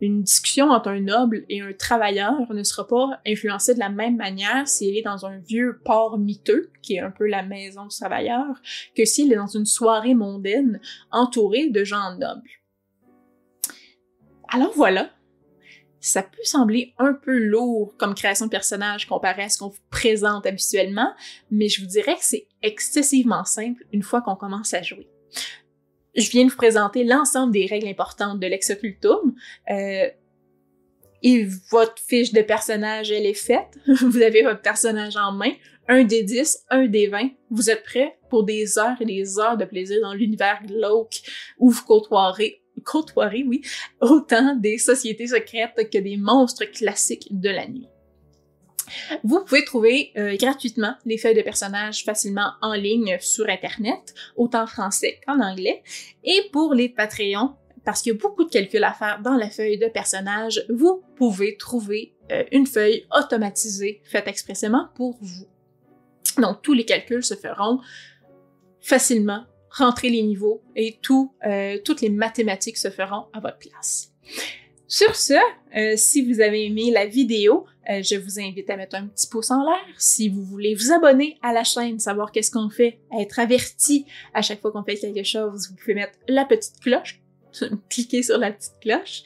Une 0.00 0.22
discussion 0.22 0.70
entre 0.70 0.90
un 0.90 1.00
noble 1.00 1.44
et 1.48 1.60
un 1.60 1.72
travailleur 1.72 2.52
ne 2.52 2.62
sera 2.62 2.86
pas 2.86 3.20
influencée 3.26 3.74
de 3.74 3.80
la 3.80 3.88
même 3.88 4.16
manière 4.16 4.68
s'il 4.68 4.96
est 4.96 5.02
dans 5.02 5.26
un 5.26 5.38
vieux 5.38 5.80
port 5.84 6.18
miteux, 6.18 6.70
qui 6.82 6.94
est 6.94 7.00
un 7.00 7.10
peu 7.10 7.26
la 7.26 7.42
maison 7.42 7.86
du 7.86 7.96
travailleur, 7.96 8.46
que 8.96 9.04
s'il 9.04 9.32
est 9.32 9.36
dans 9.36 9.48
une 9.48 9.66
soirée 9.66 10.14
mondaine 10.14 10.80
entourée 11.10 11.70
de 11.70 11.82
gens 11.82 12.14
nobles. 12.16 12.57
Alors 14.48 14.72
voilà, 14.74 15.10
ça 16.00 16.22
peut 16.22 16.44
sembler 16.44 16.94
un 16.98 17.12
peu 17.12 17.36
lourd 17.36 17.94
comme 17.98 18.14
création 18.14 18.46
de 18.46 18.50
personnage 18.50 19.06
comparé 19.06 19.42
à 19.42 19.48
ce 19.48 19.58
qu'on 19.58 19.68
vous 19.68 19.80
présente 19.90 20.46
habituellement, 20.46 21.12
mais 21.50 21.68
je 21.68 21.80
vous 21.80 21.86
dirais 21.86 22.14
que 22.14 22.24
c'est 22.24 22.46
excessivement 22.62 23.44
simple 23.44 23.84
une 23.92 24.02
fois 24.02 24.22
qu'on 24.22 24.36
commence 24.36 24.74
à 24.74 24.82
jouer. 24.82 25.08
Je 26.16 26.30
viens 26.30 26.44
de 26.44 26.50
vous 26.50 26.56
présenter 26.56 27.04
l'ensemble 27.04 27.52
des 27.52 27.66
règles 27.66 27.88
importantes 27.88 28.40
de 28.40 28.46
l'exocultum. 28.46 29.34
Euh, 29.70 30.08
et 31.22 31.46
votre 31.70 32.00
fiche 32.00 32.32
de 32.32 32.42
personnage, 32.42 33.10
elle 33.10 33.26
est 33.26 33.34
faite. 33.34 33.78
vous 33.86 34.22
avez 34.22 34.42
votre 34.42 34.62
personnage 34.62 35.16
en 35.16 35.32
main, 35.32 35.52
un 35.88 36.04
des 36.04 36.22
10, 36.22 36.64
un 36.70 36.86
des 36.86 37.08
20. 37.08 37.30
Vous 37.50 37.70
êtes 37.70 37.82
prêts 37.82 38.18
pour 38.30 38.44
des 38.44 38.78
heures 38.78 39.00
et 39.00 39.04
des 39.04 39.38
heures 39.38 39.56
de 39.56 39.64
plaisir 39.64 40.00
dans 40.02 40.14
l'univers 40.14 40.60
glauque 40.64 41.20
où 41.58 41.70
vous 41.70 41.84
côtoierez 41.84 42.62
côtoierer, 42.82 43.44
oui, 43.46 43.62
autant 44.00 44.54
des 44.56 44.78
sociétés 44.78 45.28
secrètes 45.28 45.90
que 45.90 45.98
des 45.98 46.16
monstres 46.16 46.64
classiques 46.64 47.28
de 47.30 47.50
la 47.50 47.66
nuit. 47.66 47.88
Vous 49.24 49.44
pouvez 49.44 49.64
trouver 49.64 50.12
euh, 50.16 50.36
gratuitement 50.36 50.94
les 51.04 51.18
feuilles 51.18 51.34
de 51.34 51.42
personnages 51.42 52.04
facilement 52.04 52.52
en 52.62 52.74
ligne 52.74 53.18
sur 53.20 53.48
Internet, 53.48 54.14
autant 54.36 54.62
en 54.62 54.66
français 54.66 55.20
qu'en 55.26 55.40
anglais. 55.40 55.82
Et 56.24 56.48
pour 56.52 56.74
les 56.74 56.88
Patreons, 56.88 57.54
parce 57.84 58.02
qu'il 58.02 58.12
y 58.12 58.16
a 58.16 58.18
beaucoup 58.18 58.44
de 58.44 58.50
calculs 58.50 58.84
à 58.84 58.92
faire 58.92 59.20
dans 59.22 59.36
la 59.36 59.50
feuille 59.50 59.78
de 59.78 59.88
personnage, 59.88 60.64
vous 60.68 61.02
pouvez 61.16 61.56
trouver 61.56 62.14
euh, 62.30 62.44
une 62.52 62.66
feuille 62.66 63.06
automatisée 63.16 64.00
faite 64.04 64.28
expressément 64.28 64.88
pour 64.94 65.16
vous. 65.20 65.46
Donc 66.38 66.62
tous 66.62 66.74
les 66.74 66.84
calculs 66.84 67.24
se 67.24 67.34
feront 67.34 67.80
facilement 68.80 69.44
rentrer 69.70 70.10
les 70.10 70.22
niveaux 70.22 70.62
et 70.76 70.98
euh, 71.46 71.78
toutes 71.84 72.00
les 72.00 72.10
mathématiques 72.10 72.78
se 72.78 72.90
feront 72.90 73.26
à 73.32 73.40
votre 73.40 73.58
place. 73.58 74.12
Sur 74.86 75.14
ce, 75.16 75.34
euh, 75.76 75.94
si 75.96 76.22
vous 76.22 76.40
avez 76.40 76.64
aimé 76.64 76.90
la 76.90 77.04
vidéo, 77.04 77.66
euh, 77.90 78.02
je 78.02 78.16
vous 78.16 78.40
invite 78.40 78.70
à 78.70 78.76
mettre 78.76 78.96
un 78.96 79.06
petit 79.06 79.26
pouce 79.26 79.50
en 79.50 79.62
l'air. 79.62 79.84
Si 79.98 80.30
vous 80.30 80.42
voulez 80.42 80.74
vous 80.74 80.92
abonner 80.92 81.36
à 81.42 81.52
la 81.52 81.62
chaîne, 81.62 81.98
savoir 81.98 82.32
qu'est-ce 82.32 82.50
qu'on 82.50 82.70
fait, 82.70 82.98
être 83.18 83.38
averti 83.38 84.06
à 84.32 84.40
chaque 84.40 84.60
fois 84.62 84.72
qu'on 84.72 84.84
fait 84.84 84.96
quelque 84.96 85.24
chose, 85.24 85.68
vous 85.68 85.76
pouvez 85.76 85.94
mettre 85.94 86.18
la 86.26 86.46
petite 86.46 86.80
cloche 86.80 87.20
cliquez 87.90 88.22
sur 88.22 88.38
la 88.38 88.52
petite 88.52 88.74
cloche. 88.80 89.22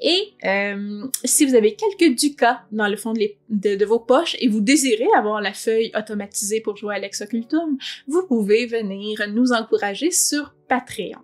Et 0.00 0.34
euh, 0.44 1.06
si 1.24 1.46
vous 1.46 1.54
avez 1.54 1.74
quelques 1.74 2.16
ducats 2.16 2.64
dans 2.70 2.88
le 2.88 2.96
fond 2.96 3.14
de, 3.48 3.84
vos 3.84 3.98
poches 3.98 4.36
et 4.40 4.48
vous 4.48 4.60
désirez 4.60 5.08
avoir 5.16 5.40
la 5.40 5.54
feuille 5.54 5.90
automatisée 5.96 6.60
pour 6.60 6.76
jouer 6.76 6.96
à 6.96 6.98
l'Exocultum, 6.98 7.78
vous 8.06 8.26
pouvez 8.26 8.66
venir 8.66 9.26
nous 9.28 9.52
encourager 9.52 10.10
sur 10.10 10.54
Patreon. 10.68 11.20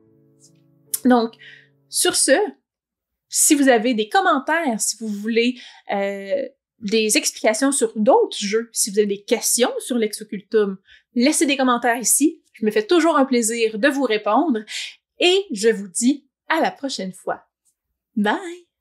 Donc, 1.05 1.35
sur 1.91 2.17
ce, 2.17 2.39
si 3.29 3.55
vous 3.55 3.69
avez 3.69 3.93
des 3.93 4.09
commentaires, 4.09 4.81
si 4.81 4.97
vous 4.99 5.09
voulez 5.09 5.59
euh, 5.93 6.43
des 6.81 7.17
explications 7.19 7.73
sur 7.73 7.93
d'autres 7.97 8.39
jeux, 8.39 8.71
si 8.73 8.91
vous 8.91 8.99
avez 8.99 9.09
des 9.09 9.23
questions 9.23 9.71
sur 9.81 9.99
l'Exocultum, 9.99 10.79
laissez 11.15 11.45
des 11.45 11.59
commentaires 11.59 11.99
ici. 11.99 12.43
Je 12.55 12.65
me 12.65 12.71
fais 12.71 12.87
toujours 12.87 13.17
un 13.17 13.27
plaisir 13.27 13.79
de 13.79 13.89
vous 13.89 14.05
répondre 14.05 14.61
et 15.19 15.45
je 15.53 15.69
vous 15.69 15.89
dis 15.89 16.27
à 16.53 16.61
la 16.61 16.71
prochaine 16.71 17.13
fois. 17.13 17.47
Bye! 18.17 18.72